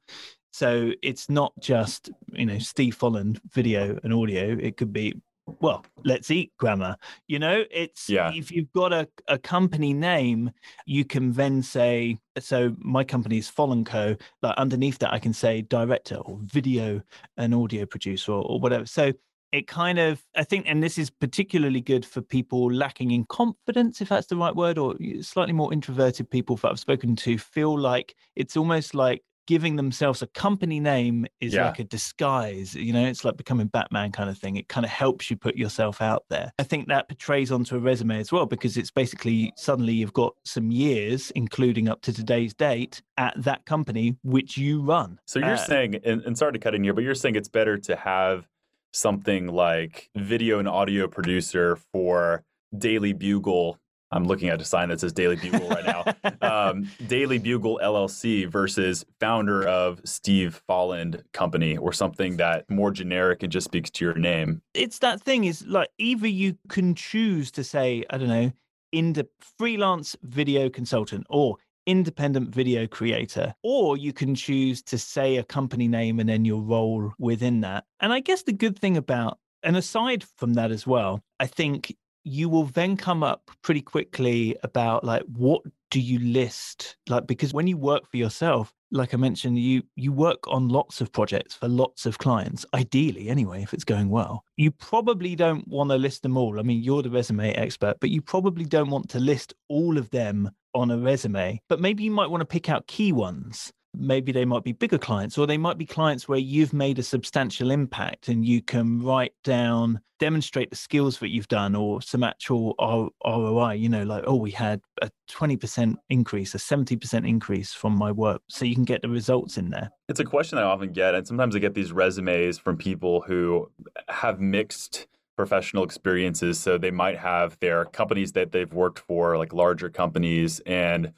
So 0.54 0.92
it's 1.02 1.28
not 1.28 1.54
just, 1.60 2.12
you 2.34 2.46
know, 2.46 2.60
Steve 2.60 2.96
Folland 2.96 3.40
video 3.52 4.00
and 4.04 4.14
audio. 4.14 4.56
It 4.62 4.78
could 4.78 4.94
be 4.94 5.20
well, 5.60 5.86
let's 6.04 6.30
eat 6.30 6.52
grandma. 6.58 6.96
You 7.28 7.40
know, 7.40 7.64
it's 7.72 8.10
yeah. 8.10 8.32
if 8.34 8.52
you've 8.52 8.72
got 8.74 8.94
a, 8.94 9.08
a 9.28 9.38
company 9.38 9.94
name, 9.94 10.52
you 10.86 11.06
can 11.06 11.32
then 11.34 11.64
say, 11.64 12.18
so 12.40 12.76
my 12.80 13.04
company 13.04 13.38
is 13.38 13.50
Folland 13.50 13.86
Co. 13.86 14.16
Like 14.42 14.58
underneath 14.58 15.00
that, 15.00 15.14
I 15.14 15.20
can 15.20 15.34
say 15.34 15.62
director 15.62 16.16
or 16.16 16.38
video 16.42 17.02
and 17.38 17.56
audio 17.56 17.86
producer 17.86 18.34
or, 18.34 18.44
or 18.44 18.60
whatever. 18.60 18.86
So 18.86 19.14
it 19.54 19.68
kind 19.68 19.98
of, 19.98 20.22
I 20.36 20.44
think, 20.44 20.66
and 20.68 20.84
this 20.84 20.98
is 20.98 21.10
particularly 21.10 21.82
good 21.82 22.06
for 22.06 22.22
people 22.22 22.72
lacking 22.72 23.12
in 23.12 23.24
confidence, 23.26 24.02
if 24.02 24.10
that's 24.10 24.28
the 24.28 24.36
right 24.36 24.56
word, 24.56 24.78
or 24.78 24.96
slightly 25.22 25.54
more 25.54 25.72
introverted 25.72 26.30
people 26.30 26.58
that 26.58 26.70
I've 26.70 26.80
spoken 26.80 27.16
to 27.18 27.38
feel 27.38 27.78
like 27.78 28.16
it's 28.36 28.58
almost 28.58 28.94
like 28.94 29.24
giving 29.48 29.78
themselves 29.78 30.22
a 30.22 30.28
company 30.28 30.80
name 30.80 31.26
is 31.42 31.54
yeah. 31.54 31.66
like 31.66 31.80
a 31.80 31.84
disguise. 31.84 32.76
You 32.76 32.94
know, 32.94 33.06
it's 33.06 33.26
like 33.26 33.38
becoming 33.38 33.68
Batman 33.68 34.12
kind 34.12 34.30
of 34.30 34.38
thing. 34.38 34.58
It 34.58 34.68
kind 34.68 34.86
of 34.86 34.92
helps 34.92 35.32
you 35.32 35.38
put 35.38 35.56
yourself 35.56 36.02
out 36.02 36.26
there. 36.30 36.52
I 36.60 36.64
think 36.64 36.88
that 36.90 37.08
portrays 37.08 37.52
onto 37.52 37.76
a 37.76 37.80
resume 37.80 38.20
as 38.20 38.32
well 38.32 38.46
because 38.46 38.78
it's 38.78 38.92
basically 38.92 39.54
suddenly 39.56 39.94
you've 39.94 40.14
got 40.14 40.36
some 40.46 40.70
years, 40.70 41.32
including 41.32 41.88
up 41.88 42.02
to 42.02 42.14
today's 42.14 42.54
date, 42.54 43.02
at 43.18 43.34
that 43.44 43.66
company 43.66 44.16
which 44.24 44.58
you 44.58 44.82
run. 44.82 45.20
So 45.26 45.40
you're 45.40 45.54
uh, 45.54 45.58
saying, 45.58 45.96
and, 46.04 46.22
and 46.24 46.38
sorry 46.38 46.54
to 46.54 46.60
cut 46.60 46.76
in 46.76 46.84
here, 46.84 46.94
but 46.94 47.04
you're 47.04 47.16
saying 47.16 47.36
it's 47.36 47.48
better 47.48 47.78
to 47.78 47.96
have 47.96 48.48
something 48.94 49.48
like 49.48 50.10
video 50.16 50.60
and 50.60 50.68
audio 50.68 51.08
producer 51.08 51.78
for 51.92 52.44
Daily 52.78 53.14
Bugle 53.14 53.80
I'm 54.12 54.26
looking 54.26 54.50
at 54.50 54.62
a 54.62 54.66
sign 54.66 54.90
that 54.90 55.00
says 55.00 55.14
Daily 55.14 55.36
Bugle 55.36 55.70
right 55.70 55.86
now. 55.86 56.06
um, 56.70 56.90
Daily 57.08 57.38
Bugle 57.40 57.80
LLC 57.84 58.48
versus 58.48 59.06
founder 59.20 59.68
of 59.68 60.02
Steve 60.06 60.62
Folland 60.70 61.24
Company 61.34 61.78
or 61.78 61.92
something 61.92 62.38
that 62.38 62.70
more 62.70 62.92
generic 62.92 63.44
and 63.44 63.52
just 63.52 63.66
speaks 63.66 63.90
to 63.92 64.06
your 64.06 64.16
name. 64.16 64.62
It's 64.74 65.00
that 65.00 65.22
thing 65.22 65.44
is 65.44 65.66
like 65.66 65.90
either 65.98 66.28
you 66.28 66.58
can 66.70 66.96
choose 66.96 67.52
to 67.52 67.64
say, 67.64 68.04
I 68.10 68.18
don't 68.18 68.30
know, 68.30 68.52
ind- 68.92 69.28
freelance 69.58 70.16
video 70.24 70.70
consultant 70.70 71.26
or 71.30 71.58
independent 71.86 72.50
video 72.50 72.86
creator, 72.86 73.56
or 73.64 73.98
you 73.98 74.14
can 74.14 74.36
choose 74.36 74.82
to 74.84 74.98
say 74.98 75.38
a 75.38 75.44
company 75.44 75.88
name 75.88 76.20
and 76.20 76.28
then 76.28 76.46
your 76.46 76.62
role 76.62 77.14
within 77.18 77.62
that. 77.62 77.86
And 78.00 78.12
I 78.12 78.20
guess 78.20 78.44
the 78.44 78.54
good 78.54 78.78
thing 78.78 78.98
about 78.98 79.40
and 79.64 79.76
aside 79.76 80.24
from 80.38 80.54
that 80.54 80.72
as 80.72 80.86
well, 80.86 81.24
I 81.40 81.48
think 81.48 81.96
you 82.28 82.50
will 82.50 82.66
then 82.66 82.98
come 82.98 83.24
up 83.24 83.50
pretty 83.62 83.82
quickly 83.82 84.56
about 84.64 85.04
like 85.04 85.24
what 85.34 85.62
do 85.90 86.02
you 86.02 86.20
list? 86.20 86.98
Like 87.08 87.26
because 87.26 87.54
when 87.54 87.68
you 87.68 87.78
work 87.78 88.10
for 88.10 88.18
yourself 88.18 88.74
like 88.92 89.14
i 89.14 89.18
mentioned 89.18 89.60
you 89.60 89.84
you 89.96 90.14
work 90.14 90.48
on 90.48 90.70
lots 90.70 91.02
of 91.02 91.12
projects 91.12 91.54
for 91.54 91.68
lots 91.68 92.06
of 92.06 92.18
clients 92.20 92.66
ideally 92.74 93.28
anyway 93.28 93.62
if 93.62 93.74
it's 93.74 93.84
going 93.84 94.10
well. 94.10 94.44
You 94.56 94.72
probably 94.72 95.36
don't 95.36 95.68
want 95.68 95.90
to 95.90 95.98
list 95.98 96.24
them 96.24 96.38
all. 96.38 96.60
I 96.60 96.64
mean 96.64 96.84
you're 96.84 97.02
the 97.02 97.10
resume 97.10 97.54
expert 97.54 97.98
but 98.00 98.10
you 98.10 98.22
probably 98.22 98.66
don't 98.66 98.90
want 98.90 99.10
to 99.10 99.20
list 99.20 99.54
all 99.68 99.98
of 99.98 100.10
them 100.12 100.52
on 100.74 100.92
a 100.92 100.98
resume. 100.98 101.60
But 101.70 101.80
maybe 101.80 102.04
you 102.04 102.12
might 102.12 102.30
want 102.30 102.42
to 102.42 102.46
pick 102.46 102.70
out 102.70 102.88
key 102.88 103.12
ones 103.12 103.72
maybe 104.00 104.32
they 104.32 104.46
might 104.46 104.64
be 104.64 104.72
bigger 104.72 104.98
clients 104.98 105.38
or 105.38 105.48
they 105.48 105.58
might 105.58 105.78
be 105.78 105.86
clients 105.86 106.28
where 106.28 106.40
you've 106.40 106.74
made 106.74 107.00
a 107.00 107.04
substantial 107.04 107.72
impact 107.72 108.28
and 108.28 108.46
you 108.46 108.62
can 108.62 109.02
write 109.02 109.34
down 109.44 110.00
demonstrate 110.20 110.72
the 110.72 110.76
skills 110.76 111.20
that 111.20 111.30
you've 111.30 111.48
done 111.48 111.76
or 111.76 112.02
some 112.02 112.24
actual 112.24 112.76
roi 113.24 113.74
you 113.74 113.88
know 113.88 114.04
like 114.04 114.24
oh 114.26 114.36
we 114.36 114.50
had 114.50 114.82
a 115.02 115.12
20% 115.30 115.96
increase 116.10 116.56
a 116.56 116.58
70% 116.58 117.28
increase 117.28 117.72
from 117.74 117.96
my 117.96 118.12
work 118.12 118.42
so 118.50 118.66
you 118.66 118.74
can 118.74 118.84
get 118.84 119.02
the 119.02 119.10
results 119.10 119.58
in 119.58 119.70
there 119.70 119.92
it's 120.10 120.20
a 120.20 120.26
question 120.26 120.58
i 120.58 120.64
often 120.64 120.92
get 120.92 121.14
and 121.14 121.28
sometimes 121.28 121.56
i 121.56 121.60
get 121.60 121.76
these 121.76 121.92
resumes 121.92 122.58
from 122.58 122.78
people 122.78 123.22
who 123.22 123.70
have 124.08 124.40
mixed 124.40 125.08
professional 125.38 125.84
experiences. 125.84 126.60
So 126.60 126.78
they 126.78 126.92
might 126.92 127.18
have 127.18 127.58
their 127.60 127.86
companies 127.86 128.34
that 128.34 128.52
they've 128.52 128.74
worked 128.74 129.00
for, 129.00 129.38
like 129.38 129.54
larger 129.54 129.90
companies, 129.90 130.60
and 130.66 131.14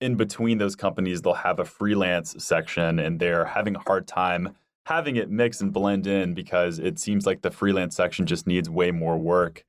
in 0.00 0.16
between 0.16 0.58
those 0.58 0.76
companies, 0.76 1.22
they'll 1.22 1.34
have 1.34 1.58
a 1.58 1.64
freelance 1.64 2.34
section 2.38 2.98
and 2.98 3.18
they're 3.18 3.44
having 3.44 3.76
a 3.76 3.80
hard 3.80 4.06
time 4.06 4.56
having 4.86 5.16
it 5.16 5.30
mix 5.30 5.60
and 5.60 5.70
blend 5.70 6.06
in 6.06 6.32
because 6.32 6.78
it 6.78 6.98
seems 6.98 7.26
like 7.26 7.42
the 7.42 7.50
freelance 7.50 7.94
section 7.94 8.24
just 8.24 8.46
needs 8.46 8.70
way 8.70 8.90
more 8.90 9.18
work. 9.18 9.62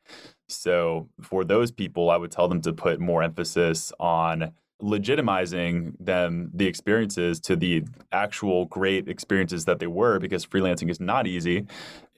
So 0.47 1.09
for 1.21 1.43
those 1.43 1.71
people, 1.71 2.09
I 2.09 2.15
would 2.15 2.31
tell 2.31 2.47
them 2.47 2.61
to 2.61 2.71
put 2.71 3.01
more 3.01 3.21
emphasis 3.21 3.91
on 3.99 4.53
legitimizing 4.81 5.93
them 5.99 6.49
the 6.53 6.65
experiences 6.65 7.41
to 7.41 7.57
the 7.57 7.83
actual 8.13 8.65
great 8.67 9.09
experiences 9.09 9.65
that 9.65 9.79
they 9.79 9.87
were 9.87 10.19
because 10.19 10.45
freelancing 10.45 10.89
is 10.89 11.01
not 11.01 11.27
easy 11.27 11.67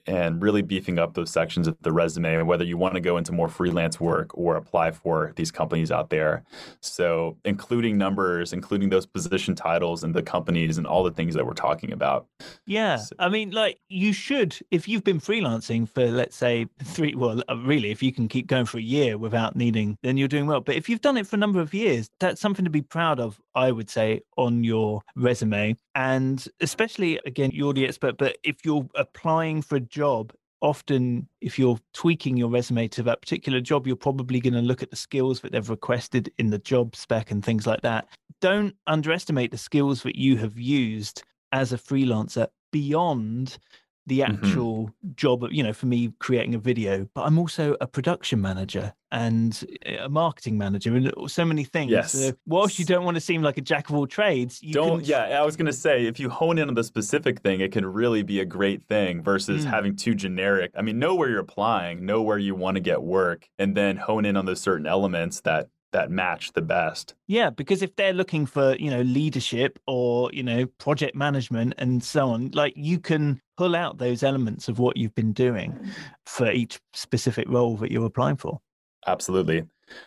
and 0.06 0.42
really 0.42 0.62
beefing 0.62 0.98
up 0.98 1.14
those 1.14 1.30
sections 1.30 1.68
of 1.68 1.76
the 1.80 1.92
resume, 1.92 2.42
whether 2.42 2.64
you 2.64 2.76
want 2.76 2.94
to 2.94 3.00
go 3.00 3.16
into 3.16 3.32
more 3.32 3.48
freelance 3.48 4.00
work 4.00 4.30
or 4.34 4.56
apply 4.56 4.90
for 4.90 5.32
these 5.36 5.50
companies 5.50 5.90
out 5.90 6.10
there. 6.10 6.42
So, 6.80 7.36
including 7.44 7.98
numbers, 7.98 8.52
including 8.52 8.88
those 8.88 9.06
position 9.06 9.54
titles 9.54 10.02
and 10.02 10.14
the 10.14 10.22
companies 10.22 10.78
and 10.78 10.86
all 10.86 11.04
the 11.04 11.10
things 11.10 11.34
that 11.34 11.46
we're 11.46 11.54
talking 11.54 11.92
about. 11.92 12.26
Yeah. 12.66 12.96
So, 12.96 13.14
I 13.18 13.28
mean, 13.28 13.50
like, 13.52 13.78
you 13.88 14.12
should, 14.12 14.56
if 14.70 14.88
you've 14.88 15.04
been 15.04 15.20
freelancing 15.20 15.88
for, 15.88 16.06
let's 16.06 16.36
say, 16.36 16.66
three, 16.82 17.14
well, 17.14 17.42
uh, 17.48 17.56
really, 17.56 17.90
if 17.90 18.02
you 18.02 18.12
can 18.12 18.28
keep 18.28 18.46
going 18.46 18.66
for 18.66 18.78
a 18.78 18.82
year 18.82 19.18
without 19.18 19.54
needing, 19.56 19.98
then 20.02 20.16
you're 20.16 20.28
doing 20.28 20.46
well. 20.46 20.60
But 20.60 20.76
if 20.76 20.88
you've 20.88 21.00
done 21.00 21.16
it 21.16 21.26
for 21.26 21.36
a 21.36 21.38
number 21.38 21.60
of 21.60 21.72
years, 21.72 22.10
that's 22.18 22.40
something 22.40 22.64
to 22.64 22.70
be 22.70 22.82
proud 22.82 23.20
of, 23.20 23.40
I 23.54 23.72
would 23.72 23.90
say, 23.90 24.22
on 24.36 24.64
your 24.64 25.02
resume. 25.16 25.76
And 25.94 26.46
especially, 26.60 27.20
again, 27.26 27.50
you're 27.52 27.74
the 27.74 27.86
expert, 27.86 28.18
but 28.18 28.38
if 28.42 28.64
you're 28.64 28.88
applying 28.94 29.62
for 29.62 29.76
a 29.76 29.80
job, 29.80 30.32
often 30.62 31.28
if 31.40 31.58
you're 31.58 31.78
tweaking 31.92 32.36
your 32.36 32.48
resume 32.48 32.88
to 32.88 33.02
that 33.02 33.20
particular 33.20 33.60
job, 33.60 33.86
you're 33.86 33.96
probably 33.96 34.40
going 34.40 34.54
to 34.54 34.60
look 34.60 34.82
at 34.82 34.90
the 34.90 34.96
skills 34.96 35.40
that 35.40 35.52
they've 35.52 35.70
requested 35.70 36.32
in 36.38 36.50
the 36.50 36.58
job 36.58 36.96
spec 36.96 37.30
and 37.30 37.44
things 37.44 37.66
like 37.66 37.82
that. 37.82 38.06
Don't 38.40 38.74
underestimate 38.86 39.50
the 39.50 39.58
skills 39.58 40.02
that 40.04 40.16
you 40.16 40.36
have 40.36 40.58
used 40.58 41.22
as 41.50 41.72
a 41.72 41.78
freelancer 41.78 42.46
beyond 42.70 43.58
the 44.06 44.20
mm-hmm. 44.20 44.44
actual 44.44 44.86
mm-hmm. 44.86 45.10
job 45.14 45.44
of 45.44 45.52
you 45.52 45.62
know 45.62 45.72
for 45.72 45.86
me 45.86 46.12
creating 46.18 46.54
a 46.54 46.58
video 46.58 47.08
but 47.14 47.22
i'm 47.22 47.38
also 47.38 47.76
a 47.80 47.86
production 47.86 48.40
manager 48.40 48.92
and 49.10 49.64
a 49.84 50.08
marketing 50.08 50.56
manager 50.58 50.94
and 50.96 51.12
so 51.26 51.44
many 51.44 51.64
things 51.64 51.90
yes. 51.90 52.12
so 52.12 52.32
whilst 52.46 52.78
you 52.78 52.84
don't 52.84 53.04
want 53.04 53.14
to 53.14 53.20
seem 53.20 53.42
like 53.42 53.58
a 53.58 53.60
jack 53.60 53.88
of 53.88 53.94
all 53.94 54.06
trades 54.06 54.62
you 54.62 54.72
don't 54.72 55.00
can... 55.00 55.08
yeah 55.08 55.40
i 55.40 55.44
was 55.44 55.56
going 55.56 55.66
to 55.66 55.72
say 55.72 56.06
if 56.06 56.18
you 56.18 56.28
hone 56.28 56.58
in 56.58 56.68
on 56.68 56.74
the 56.74 56.84
specific 56.84 57.40
thing 57.40 57.60
it 57.60 57.72
can 57.72 57.84
really 57.86 58.22
be 58.22 58.40
a 58.40 58.44
great 58.44 58.82
thing 58.84 59.22
versus 59.22 59.64
mm. 59.64 59.70
having 59.70 59.94
too 59.94 60.14
generic 60.14 60.72
i 60.76 60.82
mean 60.82 60.98
know 60.98 61.14
where 61.14 61.28
you're 61.28 61.40
applying 61.40 62.04
know 62.04 62.22
where 62.22 62.38
you 62.38 62.54
want 62.54 62.76
to 62.76 62.80
get 62.80 63.02
work 63.02 63.48
and 63.58 63.76
then 63.76 63.96
hone 63.96 64.24
in 64.24 64.36
on 64.36 64.46
those 64.46 64.60
certain 64.60 64.86
elements 64.86 65.40
that 65.42 65.68
that 65.92 66.10
match 66.10 66.52
the 66.52 66.62
best. 66.62 67.14
Yeah, 67.28 67.50
because 67.50 67.82
if 67.82 67.94
they're 67.96 68.12
looking 68.12 68.46
for, 68.46 68.74
you 68.76 68.90
know, 68.90 69.02
leadership 69.02 69.78
or, 69.86 70.30
you 70.32 70.42
know, 70.42 70.66
project 70.66 71.14
management 71.14 71.74
and 71.78 72.02
so 72.02 72.30
on, 72.30 72.50
like 72.52 72.74
you 72.76 72.98
can 72.98 73.40
pull 73.56 73.76
out 73.76 73.98
those 73.98 74.22
elements 74.22 74.68
of 74.68 74.78
what 74.78 74.96
you've 74.96 75.14
been 75.14 75.32
doing 75.32 75.78
for 76.26 76.50
each 76.50 76.80
specific 76.92 77.48
role 77.48 77.76
that 77.76 77.90
you're 77.90 78.06
applying 78.06 78.36
for. 78.36 78.58
Absolutely. 79.06 79.64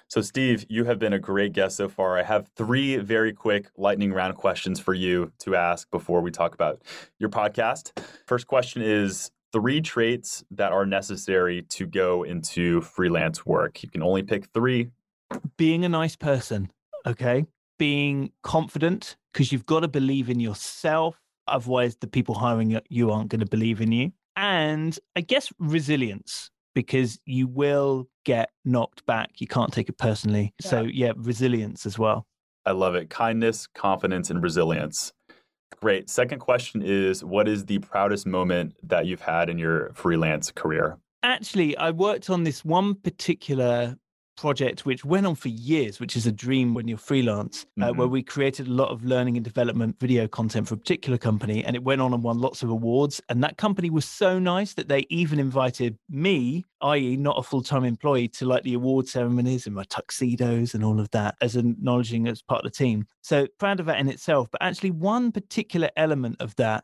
So, 0.07 0.21
Steve, 0.21 0.65
you 0.69 0.85
have 0.85 0.99
been 0.99 1.13
a 1.13 1.19
great 1.19 1.53
guest 1.53 1.77
so 1.77 1.87
far. 1.87 2.17
I 2.17 2.23
have 2.23 2.47
three 2.55 2.97
very 2.97 3.33
quick 3.33 3.67
lightning 3.77 4.11
round 4.11 4.35
questions 4.35 4.79
for 4.79 4.93
you 4.93 5.31
to 5.39 5.55
ask 5.55 5.89
before 5.91 6.21
we 6.21 6.31
talk 6.31 6.53
about 6.53 6.81
your 7.19 7.29
podcast. 7.29 7.91
First 8.25 8.47
question 8.47 8.81
is 8.81 9.31
three 9.51 9.81
traits 9.81 10.43
that 10.51 10.71
are 10.71 10.85
necessary 10.85 11.61
to 11.69 11.85
go 11.85 12.23
into 12.23 12.81
freelance 12.81 13.45
work. 13.45 13.83
You 13.83 13.89
can 13.89 14.01
only 14.01 14.23
pick 14.23 14.47
three 14.53 14.89
being 15.57 15.85
a 15.85 15.89
nice 15.89 16.15
person, 16.15 16.71
okay? 17.05 17.45
Being 17.77 18.31
confident 18.43 19.15
because 19.33 19.51
you've 19.51 19.65
got 19.65 19.81
to 19.81 19.87
believe 19.87 20.29
in 20.29 20.39
yourself. 20.39 21.19
Otherwise, 21.47 21.97
the 21.97 22.07
people 22.07 22.35
hiring 22.35 22.79
you 22.89 23.11
aren't 23.11 23.29
going 23.29 23.41
to 23.41 23.45
believe 23.45 23.81
in 23.81 23.91
you. 23.91 24.11
and 24.35 24.97
I 25.15 25.21
guess 25.21 25.51
resilience 25.59 26.49
because 26.73 27.19
you 27.25 27.47
will 27.47 28.07
get 28.25 28.49
knocked 28.65 29.05
back. 29.05 29.29
You 29.37 29.47
can't 29.47 29.71
take 29.71 29.87
it 29.87 29.97
personally. 29.97 30.53
Yeah. 30.61 30.69
So, 30.69 30.81
yeah, 30.81 31.13
resilience 31.15 31.85
as 31.85 31.97
well. 31.97 32.25
I 32.65 32.71
love 32.71 32.95
it. 32.95 33.09
Kindness, 33.09 33.67
confidence, 33.67 34.29
and 34.29 34.41
resilience. 34.43 35.13
Great. 35.81 36.09
Second 36.09 36.39
question 36.39 36.81
is 36.81 37.23
What 37.23 37.47
is 37.47 37.65
the 37.65 37.79
proudest 37.79 38.25
moment 38.25 38.75
that 38.83 39.05
you've 39.05 39.21
had 39.21 39.49
in 39.49 39.57
your 39.57 39.91
freelance 39.93 40.51
career? 40.51 40.97
Actually, 41.23 41.77
I 41.77 41.91
worked 41.91 42.29
on 42.29 42.43
this 42.43 42.65
one 42.65 42.95
particular 42.95 43.95
project 44.35 44.85
which 44.85 45.05
went 45.05 45.25
on 45.25 45.35
for 45.35 45.49
years, 45.49 45.99
which 45.99 46.15
is 46.15 46.27
a 46.27 46.31
dream 46.31 46.73
when 46.73 46.87
you're 46.87 46.97
freelance, 46.97 47.65
uh, 47.81 47.85
mm-hmm. 47.85 47.97
where 47.97 48.07
we 48.07 48.21
created 48.21 48.67
a 48.67 48.71
lot 48.71 48.89
of 48.89 49.03
learning 49.03 49.37
and 49.37 49.43
development 49.43 49.99
video 49.99 50.27
content 50.27 50.67
for 50.67 50.75
a 50.75 50.77
particular 50.77 51.17
company. 51.17 51.63
And 51.63 51.75
it 51.75 51.83
went 51.83 52.01
on 52.01 52.13
and 52.13 52.23
won 52.23 52.39
lots 52.39 52.63
of 52.63 52.69
awards. 52.69 53.21
And 53.29 53.43
that 53.43 53.57
company 53.57 53.89
was 53.89 54.05
so 54.05 54.39
nice 54.39 54.73
that 54.73 54.87
they 54.87 55.05
even 55.09 55.39
invited 55.39 55.97
me, 56.09 56.65
i.e., 56.81 57.17
not 57.17 57.37
a 57.37 57.43
full 57.43 57.63
time 57.63 57.83
employee, 57.83 58.27
to 58.29 58.45
like 58.45 58.63
the 58.63 58.73
award 58.73 59.07
ceremonies 59.07 59.65
and 59.65 59.75
my 59.75 59.83
tuxedos 59.83 60.73
and 60.73 60.83
all 60.83 60.99
of 60.99 61.09
that 61.11 61.35
as 61.41 61.55
acknowledging 61.55 62.27
as 62.27 62.41
part 62.41 62.65
of 62.65 62.71
the 62.71 62.77
team. 62.77 63.07
So 63.21 63.47
proud 63.59 63.79
of 63.79 63.85
that 63.87 63.99
in 63.99 64.09
itself. 64.09 64.49
But 64.51 64.61
actually, 64.61 64.91
one 64.91 65.31
particular 65.31 65.89
element 65.97 66.37
of 66.39 66.55
that 66.55 66.83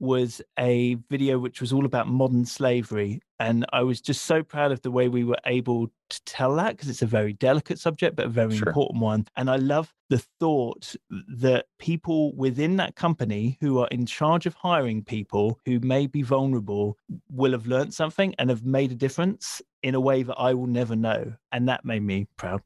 was 0.00 0.42
a 0.58 0.96
video 1.10 1.38
which 1.38 1.60
was 1.60 1.72
all 1.72 1.84
about 1.84 2.08
modern 2.08 2.44
slavery. 2.44 3.20
And 3.38 3.64
I 3.72 3.82
was 3.82 4.00
just 4.00 4.24
so 4.24 4.42
proud 4.42 4.72
of 4.72 4.82
the 4.82 4.90
way 4.90 5.08
we 5.08 5.22
were 5.22 5.38
able 5.46 5.88
to 6.10 6.24
tell 6.24 6.56
that 6.56 6.76
because 6.76 6.88
it's 6.88 7.02
a 7.02 7.06
very 7.06 7.32
delicate 7.32 7.78
subject, 7.78 8.16
but 8.16 8.26
a 8.26 8.28
very 8.28 8.56
sure. 8.56 8.68
important 8.68 9.00
one. 9.00 9.26
And 9.36 9.48
I 9.48 9.56
love 9.56 9.94
the 10.10 10.18
thought 10.40 10.94
that 11.10 11.66
people 11.78 12.34
within 12.34 12.76
that 12.76 12.96
company 12.96 13.58
who 13.60 13.78
are 13.78 13.88
in 13.92 14.04
charge 14.06 14.46
of 14.46 14.54
hiring 14.54 15.04
people 15.04 15.60
who 15.66 15.78
may 15.80 16.06
be 16.06 16.22
vulnerable 16.22 16.98
will 17.30 17.52
have 17.52 17.66
learned 17.66 17.94
something 17.94 18.34
and 18.38 18.50
have 18.50 18.64
made 18.64 18.90
a 18.90 18.96
difference 18.96 19.62
in 19.82 19.94
a 19.94 20.00
way 20.00 20.22
that 20.24 20.36
I 20.36 20.54
will 20.54 20.66
never 20.66 20.96
know. 20.96 21.32
And 21.52 21.68
that 21.68 21.84
made 21.84 22.02
me 22.02 22.26
proud. 22.36 22.62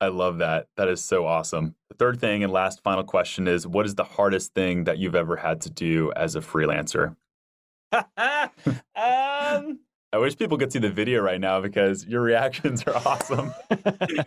I 0.00 0.08
love 0.08 0.38
that. 0.38 0.68
That 0.76 0.88
is 0.88 1.02
so 1.02 1.26
awesome. 1.26 1.74
The 1.88 1.96
third 1.96 2.20
thing 2.20 2.44
and 2.44 2.52
last 2.52 2.82
final 2.82 3.04
question 3.04 3.48
is 3.48 3.66
what 3.66 3.86
is 3.86 3.94
the 3.94 4.04
hardest 4.04 4.54
thing 4.54 4.84
that 4.84 4.98
you've 4.98 5.14
ever 5.14 5.36
had 5.36 5.62
to 5.62 5.70
do 5.70 6.12
as 6.14 6.36
a 6.36 6.40
freelancer? 6.40 7.16
um, 7.92 8.02
I 10.12 10.18
wish 10.18 10.36
people 10.36 10.56
could 10.56 10.72
see 10.72 10.78
the 10.78 10.90
video 10.90 11.20
right 11.20 11.40
now 11.40 11.60
because 11.60 12.06
your 12.06 12.22
reactions 12.22 12.84
are 12.84 12.96
awesome. 12.96 13.52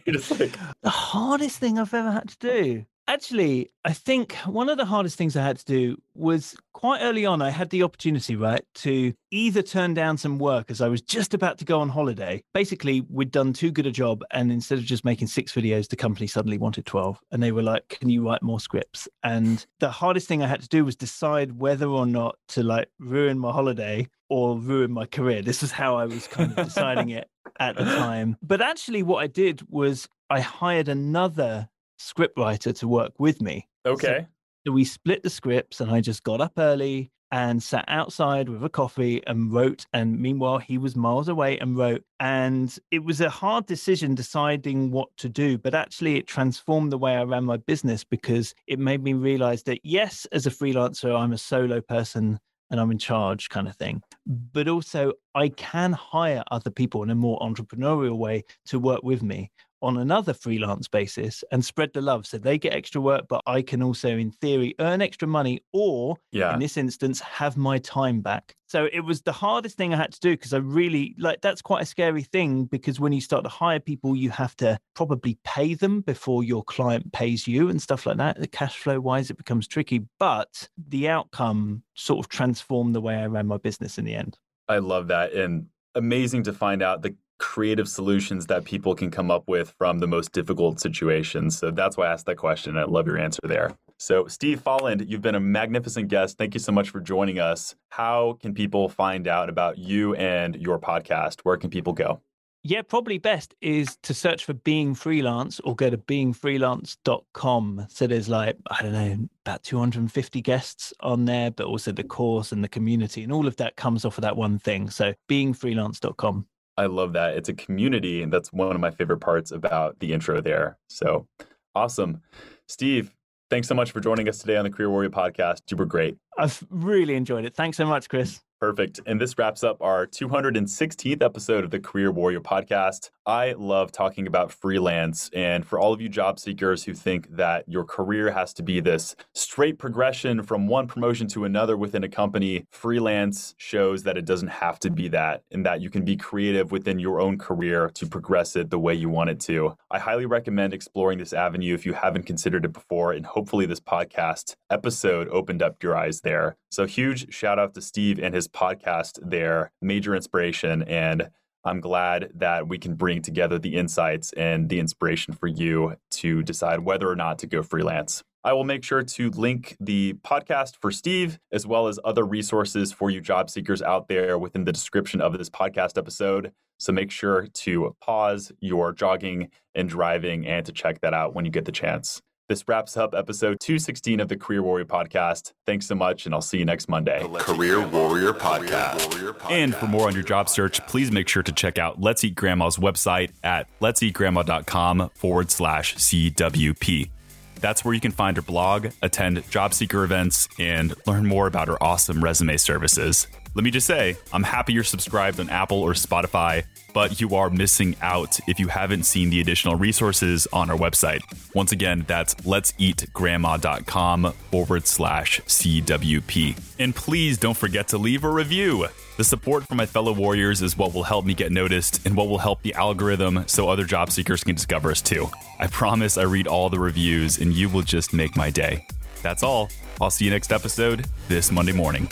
You're 0.05 0.15
just 0.15 0.39
like 0.39 0.55
the 0.82 0.89
hardest 0.89 1.60
thing 1.60 1.79
I've 1.79 1.93
ever 1.93 2.12
had 2.12 2.29
to 2.29 2.38
do. 2.38 2.86
Actually, 3.10 3.72
I 3.84 3.91
think 3.91 4.34
one 4.45 4.69
of 4.69 4.78
the 4.78 4.86
hardest 4.86 5.17
things 5.17 5.36
I 5.36 5.41
had 5.41 5.58
to 5.58 5.65
do 5.65 5.98
was 6.13 6.56
quite 6.74 7.02
early 7.02 7.26
on. 7.26 7.41
I 7.41 7.50
had 7.50 7.72
the 7.72 7.82
opportunity, 7.82 8.36
right, 8.36 8.63
to 8.76 9.15
either 9.32 9.63
turn 9.63 9.95
down 9.95 10.19
some 10.19 10.38
work 10.38 10.69
as 10.69 10.80
I 10.80 10.89
was 10.89 11.02
just 11.02 11.34
about 11.34 11.58
to 11.58 11.65
go 11.65 11.80
on 11.80 11.89
holiday. 11.89 12.43
Basically, 12.54 13.02
we'd 13.10 13.32
done 13.32 13.52
too 13.52 13.72
good 13.72 13.88
a 13.88 13.91
job. 13.91 14.22
And 14.30 14.52
instead 14.52 14.78
of 14.78 14.84
just 14.84 15.04
making 15.04 15.28
six 15.28 15.52
videos, 15.52 15.89
the 15.89 15.95
company 15.95 16.28
suddenly 16.28 16.60
wanted 16.60 16.86
12. 16.86 17.19
And 17.32 17.41
they 17.41 17.52
were 17.52 17.63
like, 17.63 17.98
Can 18.00 18.10
you 18.10 18.24
write 18.24 18.43
more 18.43 18.60
scripts? 18.60 19.08
And 19.24 19.65
the 19.80 19.89
hardest 19.89 20.28
thing 20.28 20.43
I 20.43 20.48
had 20.48 20.62
to 20.62 20.67
do 20.67 20.86
was 20.86 20.95
decide 20.95 21.58
whether 21.58 21.88
or 21.88 22.06
not 22.06 22.36
to 22.50 22.62
like 22.62 22.89
ruin 23.00 23.39
my 23.39 23.52
holiday 23.52 24.08
or 24.30 24.60
ruin 24.60 24.91
my 24.91 25.08
career. 25.08 25.41
This 25.41 25.63
is 25.63 25.72
how 25.72 25.98
I 25.98 26.06
was 26.06 26.28
kind 26.28 26.52
of 26.52 26.63
deciding 26.67 27.10
it 27.10 27.28
at 27.60 27.76
the 27.76 27.86
time. 27.98 28.38
But 28.43 28.62
actually, 28.62 29.02
what 29.02 29.24
I 29.24 29.26
did 29.26 29.63
was 29.67 30.08
I 30.30 30.41
hired 30.41 30.88
another 30.88 31.69
scriptwriter 32.00 32.78
to 32.80 32.88
work 32.88 33.14
with 33.20 33.42
me. 33.42 33.68
Okay. 33.86 34.20
So, 34.22 34.26
so 34.68 34.72
we 34.74 34.86
split 34.86 35.24
the 35.24 35.30
scripts, 35.30 35.82
and 35.82 35.92
I 35.92 36.02
just 36.02 36.24
got 36.24 36.42
up 36.42 36.54
early 36.58 37.12
and 37.32 37.62
sat 37.62 37.86
outside 37.88 38.50
with 38.50 38.64
a 38.64 38.70
coffee 38.70 39.22
and 39.28 39.54
wrote. 39.54 39.86
And 39.94 40.20
meanwhile, 40.20 40.58
he 40.58 40.78
was 40.78 40.96
miles 40.96 41.28
away 41.28 41.60
and 41.60 41.78
wrote. 41.78 42.04
And 42.20 42.76
it 42.92 43.04
was 43.04 43.22
a 43.22 43.30
hard 43.30 43.68
decision 43.68 44.16
deciding 44.16 44.92
what 44.92 45.10
to 45.18 45.30
do, 45.30 45.58
but 45.58 45.76
actually, 45.76 46.16
it 46.16 46.28
transformed 46.28 46.92
the 46.92 46.98
way 46.98 47.16
I 47.16 47.24
ran 47.24 47.46
my 47.46 47.58
business 47.58 48.04
because 48.04 48.56
it 48.68 48.80
made 48.80 49.04
me 49.04 49.14
realize 49.14 49.64
that, 49.64 49.80
yes, 49.84 50.26
as 50.32 50.48
a 50.48 50.52
freelancer, 50.52 51.18
I'm 51.18 51.34
a 51.34 51.38
solo 51.38 51.82
person 51.82 52.40
and 52.72 52.80
I'm 52.80 52.92
in 52.92 53.00
charge 53.00 53.50
kind 53.50 53.68
of 53.68 53.76
thing. 53.76 54.02
But 54.26 54.68
also, 54.68 55.14
I 55.36 55.50
can 55.50 55.94
hire 55.94 56.44
other 56.52 56.70
people 56.70 57.04
in 57.04 57.10
a 57.10 57.16
more 57.16 57.40
entrepreneurial 57.40 58.18
way 58.18 58.44
to 58.68 58.80
work 58.80 59.02
with 59.04 59.24
me 59.24 59.52
on 59.82 59.98
another 59.98 60.34
freelance 60.34 60.88
basis 60.88 61.44
and 61.52 61.63
spread 61.63 61.94
the 61.94 62.02
love. 62.02 62.26
So 62.26 62.38
they 62.38 62.58
get 62.58 62.74
extra 62.74 63.02
work 63.02 63.26
but 63.30 63.42
i 63.46 63.62
can 63.62 63.82
also 63.82 64.10
in 64.10 64.32
theory 64.32 64.76
earn 64.80 65.02
extra 65.02 65.28
money 65.28 65.62
or 65.72 66.18
yeah. 66.32 66.54
in 66.54 66.60
this 66.60 66.78
instance 66.78 67.20
have 67.22 67.58
my 67.58 67.78
time 67.78 68.22
back. 68.22 68.56
So 68.68 68.88
it 68.92 69.00
was 69.00 69.22
the 69.22 69.32
hardest 69.32 69.78
thing 69.78 69.94
i 69.94 69.98
had 69.98 70.12
to 70.13 70.20
do 70.20 70.32
because 70.32 70.54
i 70.54 70.58
really 70.58 71.15
like 71.18 71.42
that's 71.42 71.62
quite 71.62 71.84
a 71.84 71.86
scary 71.86 72.24
thing 72.24 72.65
because 72.65 73.00
when 73.00 73.13
you 73.13 73.22
start 73.22 73.44
to 73.44 73.50
hire 73.50 73.80
people 73.80 74.15
you 74.15 74.30
have 74.30 74.56
to 74.58 74.80
probably 74.96 75.38
pay 75.44 75.74
them 75.74 76.02
before 76.02 76.44
your 76.44 76.63
client 76.63 77.12
pays 77.13 77.48
you 77.48 77.70
and 77.70 77.82
stuff 77.82 78.06
like 78.06 78.18
that. 78.18 78.39
The 78.39 78.48
cash 78.48 78.78
flow 78.78 79.00
wise 79.00 79.30
it 79.30 79.38
becomes 79.38 79.68
tricky 79.68 80.02
but 80.20 80.70
the 80.78 81.08
outcome 81.08 81.84
sort 81.96 82.20
of 82.20 82.30
transformed 82.30 82.96
the 82.96 83.02
way 83.02 83.15
i 83.15 83.26
ran 83.26 83.48
my 83.48 83.58
business 83.58 83.98
in 83.98 84.06
the 84.06 84.15
end. 84.15 84.38
I 84.68 84.80
love 84.80 85.08
that 85.08 85.34
and 85.34 85.68
amazing 85.96 86.44
to 86.44 86.54
find 86.54 86.82
out 86.82 87.02
the 87.02 87.15
creative 87.39 87.88
solutions 87.88 88.45
that 88.47 88.65
people 88.65 88.93
can 88.93 89.10
come 89.10 89.32
up 89.32 89.43
with 89.47 89.73
from 89.78 89.99
the 89.99 90.08
most 90.08 90.32
difficult 90.32 90.80
situations. 90.80 91.58
So 91.58 91.71
that's 91.71 91.97
why 91.97 92.08
I 92.08 92.12
asked 92.12 92.25
that 92.28 92.36
question. 92.36 92.78
I 92.78 92.84
love 92.84 93.08
your 93.08 93.17
answer 93.17 93.41
there. 93.43 93.71
So, 93.97 94.28
Steve 94.28 94.63
Folland, 94.63 95.10
you've 95.10 95.21
been 95.21 95.36
a 95.36 95.41
magnificent 95.41 96.08
guest. 96.08 96.38
Thank 96.38 96.54
you 96.54 96.60
so 96.60 96.71
much 96.71 96.89
for 96.89 97.02
joining 97.02 97.39
us. 97.39 97.75
How 97.89 98.38
can 98.39 98.54
people 98.54 98.88
find 98.88 99.28
out 99.28 99.49
about 99.49 99.78
you 99.78 100.15
and 100.15 100.56
your 100.56 100.80
podcast? 100.80 101.41
Where 101.43 101.58
can 101.58 101.69
people 101.69 101.91
go? 101.91 102.21
Yeah, 102.63 102.82
probably 102.82 103.19
best 103.19 103.56
is 103.62 103.97
to 104.04 104.13
search 104.13 104.43
for 104.43 104.54
Being 104.54 104.93
Freelance 104.93 105.62
or 105.62 105.75
go 105.75 105.89
to 105.89 105.97
beingfreelance.com. 105.97 107.88
So 107.89 108.06
there's 108.06 108.28
like, 108.28 108.58
I 108.69 108.82
don't 108.82 108.91
know, 108.91 109.30
about 109.45 109.63
250 109.63 110.41
guests 110.41 110.93
on 110.99 111.23
there, 111.23 111.52
but 111.52 111.67
also 111.67 111.93
the 111.93 112.04
course 112.04 112.52
and 112.52 112.62
the 112.62 112.67
community 112.67 113.23
and 113.23 113.32
all 113.32 113.47
of 113.47 113.56
that 113.58 113.78
comes 113.78 114.04
off 114.04 114.17
of 114.17 114.23
that 114.23 114.36
one 114.36 114.60
thing. 114.60 114.89
So 114.89 115.13
beingfreelance.com. 115.30 116.45
I 116.80 116.86
love 116.86 117.12
that. 117.12 117.36
It's 117.36 117.50
a 117.50 117.54
community, 117.54 118.24
and 118.24 118.32
that's 118.32 118.54
one 118.54 118.74
of 118.74 118.80
my 118.80 118.89
favorite 118.89 119.20
parts 119.20 119.52
about 119.52 120.00
the 120.00 120.13
intro 120.13 120.39
there. 120.39 120.78
So 120.88 121.28
awesome. 121.76 122.22
Steve, 122.70 123.13
thanks 123.50 123.68
so 123.68 123.76
much 123.76 123.92
for 123.92 124.00
joining 124.00 124.30
us 124.30 124.38
today 124.38 124.56
on 124.56 124.63
the 124.63 124.70
Career 124.70 124.89
Warrior 124.89 125.10
podcast. 125.10 125.60
You 125.70 125.76
were 125.76 125.86
great. 125.86 126.15
I've 126.38 126.63
really 126.70 127.15
enjoyed 127.15 127.44
it. 127.44 127.54
Thanks 127.54 127.76
so 127.76 127.86
much, 127.86 128.08
Chris. 128.08 128.39
Perfect. 128.60 129.00
And 129.06 129.22
this 129.22 129.38
wraps 129.38 129.63
up 129.63 129.82
our 129.82 130.06
216th 130.06 131.24
episode 131.24 131.63
of 131.63 131.72
the 131.72 131.80
Career 131.80 132.12
Warrior 132.12 132.41
podcast. 132.41 133.10
I 133.26 133.54
love 133.54 133.91
talking 133.93 134.28
about 134.28 134.52
freelance. 134.52 135.30
And 135.34 135.65
for 135.65 135.80
all 135.80 135.93
of 135.93 136.02
you 136.02 136.10
job 136.10 136.39
seekers 136.39 136.84
who 136.84 136.93
think 136.93 137.34
that 137.38 137.63
your 137.69 137.86
career 137.86 138.32
has 138.32 138.54
to 138.56 138.63
be 138.63 138.82
this 138.82 139.15
straight 139.34 139.80
progression 139.80 140.43
from 140.43 140.67
one 140.67 140.88
promotion 140.88 141.28
to 141.28 141.45
another 141.45 141.78
within 141.78 142.04
a 142.04 142.10
company, 142.10 142.65
freelance 142.72 143.56
shows 143.58 144.04
that 144.04 144.17
it 144.17 144.26
doesn't 144.26 144.50
have 144.50 144.78
to 144.80 144.89
be 144.89 145.08
that 145.08 145.43
and 145.52 145.65
that 145.65 145.80
you 145.80 145.89
can 145.89 146.04
be 146.04 146.17
creative 146.17 146.72
within 146.72 147.00
your 147.00 147.22
own 147.22 147.38
career 147.38 147.89
to 147.93 148.08
progress 148.08 148.58
it 148.58 148.72
the 148.72 148.80
way 148.80 148.93
you 148.93 149.08
want 149.08 149.30
it 149.30 149.39
to. 149.39 149.74
I 149.89 150.00
highly 150.00 150.26
recommend 150.26 150.74
exploring 150.74 151.19
this 151.19 151.32
avenue 151.32 151.76
if 151.76 151.86
you 151.86 151.93
haven't 151.93 152.26
considered 152.26 152.65
it 152.65 152.74
before. 152.74 153.13
And 153.13 153.26
hopefully, 153.26 153.67
this 153.67 153.80
podcast 153.80 154.56
episode 154.69 155.30
opened 155.30 155.62
up 155.62 155.82
your 155.82 155.95
eyes 155.95 156.22
there. 156.22 156.58
So, 156.72 156.86
huge 156.86 157.34
shout 157.34 157.60
out 157.60 157.74
to 157.76 157.82
Steve 157.82 158.19
and 158.19 158.36
his 158.36 158.49
podcast 158.52 159.20
their 159.22 159.72
major 159.82 160.16
inspiration. 160.16 160.84
And 160.84 161.30
I'm 161.66 161.82
glad 161.82 162.32
that 162.36 162.68
we 162.68 162.78
can 162.78 162.96
bring 162.96 163.22
together 163.22 163.60
the 163.60 163.76
insights 163.76 164.32
and 164.34 164.70
the 164.70 164.80
inspiration 164.80 165.34
for 165.34 165.48
you 165.48 165.96
to 166.12 166.42
decide 166.44 166.82
whether 166.82 167.10
or 167.10 167.16
not 167.16 167.40
to 167.40 167.48
go 167.48 167.62
freelance. 167.64 168.24
I 168.44 168.54
will 168.54 168.64
make 168.64 168.86
sure 168.86 169.04
to 169.04 169.30
link 169.32 169.76
the 169.82 170.14
podcast 170.26 170.78
for 170.80 170.92
Steve, 170.92 171.40
as 171.52 171.68
well 171.68 171.88
as 171.88 172.00
other 172.06 172.26
resources 172.26 172.94
for 172.94 173.10
you 173.10 173.20
job 173.20 173.50
seekers 173.50 173.82
out 173.82 174.08
there 174.08 174.38
within 174.38 174.64
the 174.64 174.72
description 174.72 175.20
of 175.20 175.38
this 175.38 175.50
podcast 175.50 175.98
episode. 175.98 176.54
So 176.78 176.94
make 176.94 177.12
sure 177.12 177.48
to 177.48 177.96
pause 178.02 178.54
your 178.62 178.94
jogging 178.94 179.50
and 179.76 179.90
driving 179.90 180.48
and 180.48 180.66
to 180.66 180.72
check 180.72 181.02
that 181.02 181.14
out 181.14 181.36
when 181.36 181.44
you 181.44 181.52
get 181.52 181.66
the 181.66 181.74
chance. 181.74 182.22
This 182.50 182.68
wraps 182.68 182.98
up 182.98 183.14
episode 183.14 183.60
216 183.60 184.20
of 184.20 184.28
the 184.28 184.36
Career 184.36 184.64
Warrior 184.64 184.86
Podcast. 184.86 185.54
Thanks 185.68 185.86
so 185.86 185.94
much, 185.94 186.26
and 186.26 186.34
I'll 186.34 186.42
see 186.42 186.58
you 186.58 186.66
next 186.66 186.90
Monday. 186.90 187.24
Career 187.36 187.88
Warrior 187.88 188.34
Podcast. 188.34 189.52
And 189.52 189.76
for 189.76 189.86
more 189.86 190.08
on 190.08 190.16
your 190.16 190.24
job 190.24 190.50
search, 190.50 190.84
please 190.88 191.12
make 191.12 191.28
sure 191.28 191.44
to 191.44 191.52
check 191.52 191.78
out 191.78 192.02
Let's 192.02 192.24
Eat 192.24 192.34
Grandma's 192.34 192.78
website 192.78 193.34
at 193.44 193.68
let'seatgrandma.com 193.82 195.12
forward 195.14 195.52
slash 195.52 195.96
CWP. 195.98 197.12
That's 197.60 197.86
where 197.86 197.94
you 197.94 198.02
can 198.02 198.14
find 198.14 198.36
her 198.36 198.42
blog, 198.42 198.88
attend 199.04 199.48
job 199.52 199.76
seeker 199.76 200.04
events, 200.04 200.50
and 200.58 200.96
learn 201.06 201.28
more 201.28 201.46
about 201.46 201.68
her 201.68 201.78
awesome 201.84 202.24
resume 202.24 202.58
services. 202.58 203.28
Let 203.56 203.64
me 203.64 203.72
just 203.72 203.88
say, 203.88 204.16
I'm 204.32 204.44
happy 204.44 204.74
you're 204.74 204.84
subscribed 204.84 205.40
on 205.40 205.50
Apple 205.50 205.82
or 205.82 205.94
Spotify, 205.94 206.66
but 206.94 207.20
you 207.20 207.36
are 207.36 207.50
missing 207.50 207.96
out 208.02 208.40
if 208.48 208.60
you 208.60 208.68
haven't 208.68 209.04
seen 209.04 209.32
the 209.32 209.42
additional 209.42 209.76
resources 209.76 210.48
on 210.54 210.70
our 210.70 210.78
website. 210.78 211.22
Once 211.56 211.72
again, 211.72 212.06
that's 212.08 212.36
let'seatgrandma.com 212.36 214.34
forward 214.52 214.86
slash 214.86 215.42
CWP. 215.42 216.60
And 216.78 216.96
please 216.96 217.38
don't 217.38 217.58
forget 217.58 217.88
to 217.90 217.98
leave 217.98 218.24
a 218.24 218.30
review. 218.30 218.88
The 219.18 219.24
support 219.24 219.68
from 219.68 219.78
my 219.78 219.86
fellow 219.86 220.14
warriors 220.14 220.62
is 220.62 220.78
what 220.78 220.94
will 220.94 221.04
help 221.04 221.26
me 221.26 221.34
get 221.34 221.52
noticed 221.52 222.06
and 222.06 222.16
what 222.16 222.30
will 222.30 222.38
help 222.38 222.62
the 222.62 222.76
algorithm 222.76 223.44
so 223.48 223.68
other 223.68 223.84
job 223.84 224.12
seekers 224.12 224.44
can 224.44 224.56
discover 224.56 224.92
us 224.92 225.02
too. 225.02 225.28
I 225.60 225.68
promise 225.68 226.18
I 226.18 226.24
read 226.24 226.48
all 226.48 226.70
the 226.70 226.80
reviews 226.80 227.40
and 227.40 227.52
you 227.52 227.68
will 227.68 227.82
just 227.82 228.14
make 228.14 228.38
my 228.38 228.52
day. 228.52 228.86
That's 229.22 229.44
all. 229.44 229.70
I'll 230.00 230.12
see 230.12 230.26
you 230.26 230.32
next 230.32 230.54
episode 230.54 231.08
this 231.28 231.52
Monday 231.52 231.74
morning. 231.74 232.10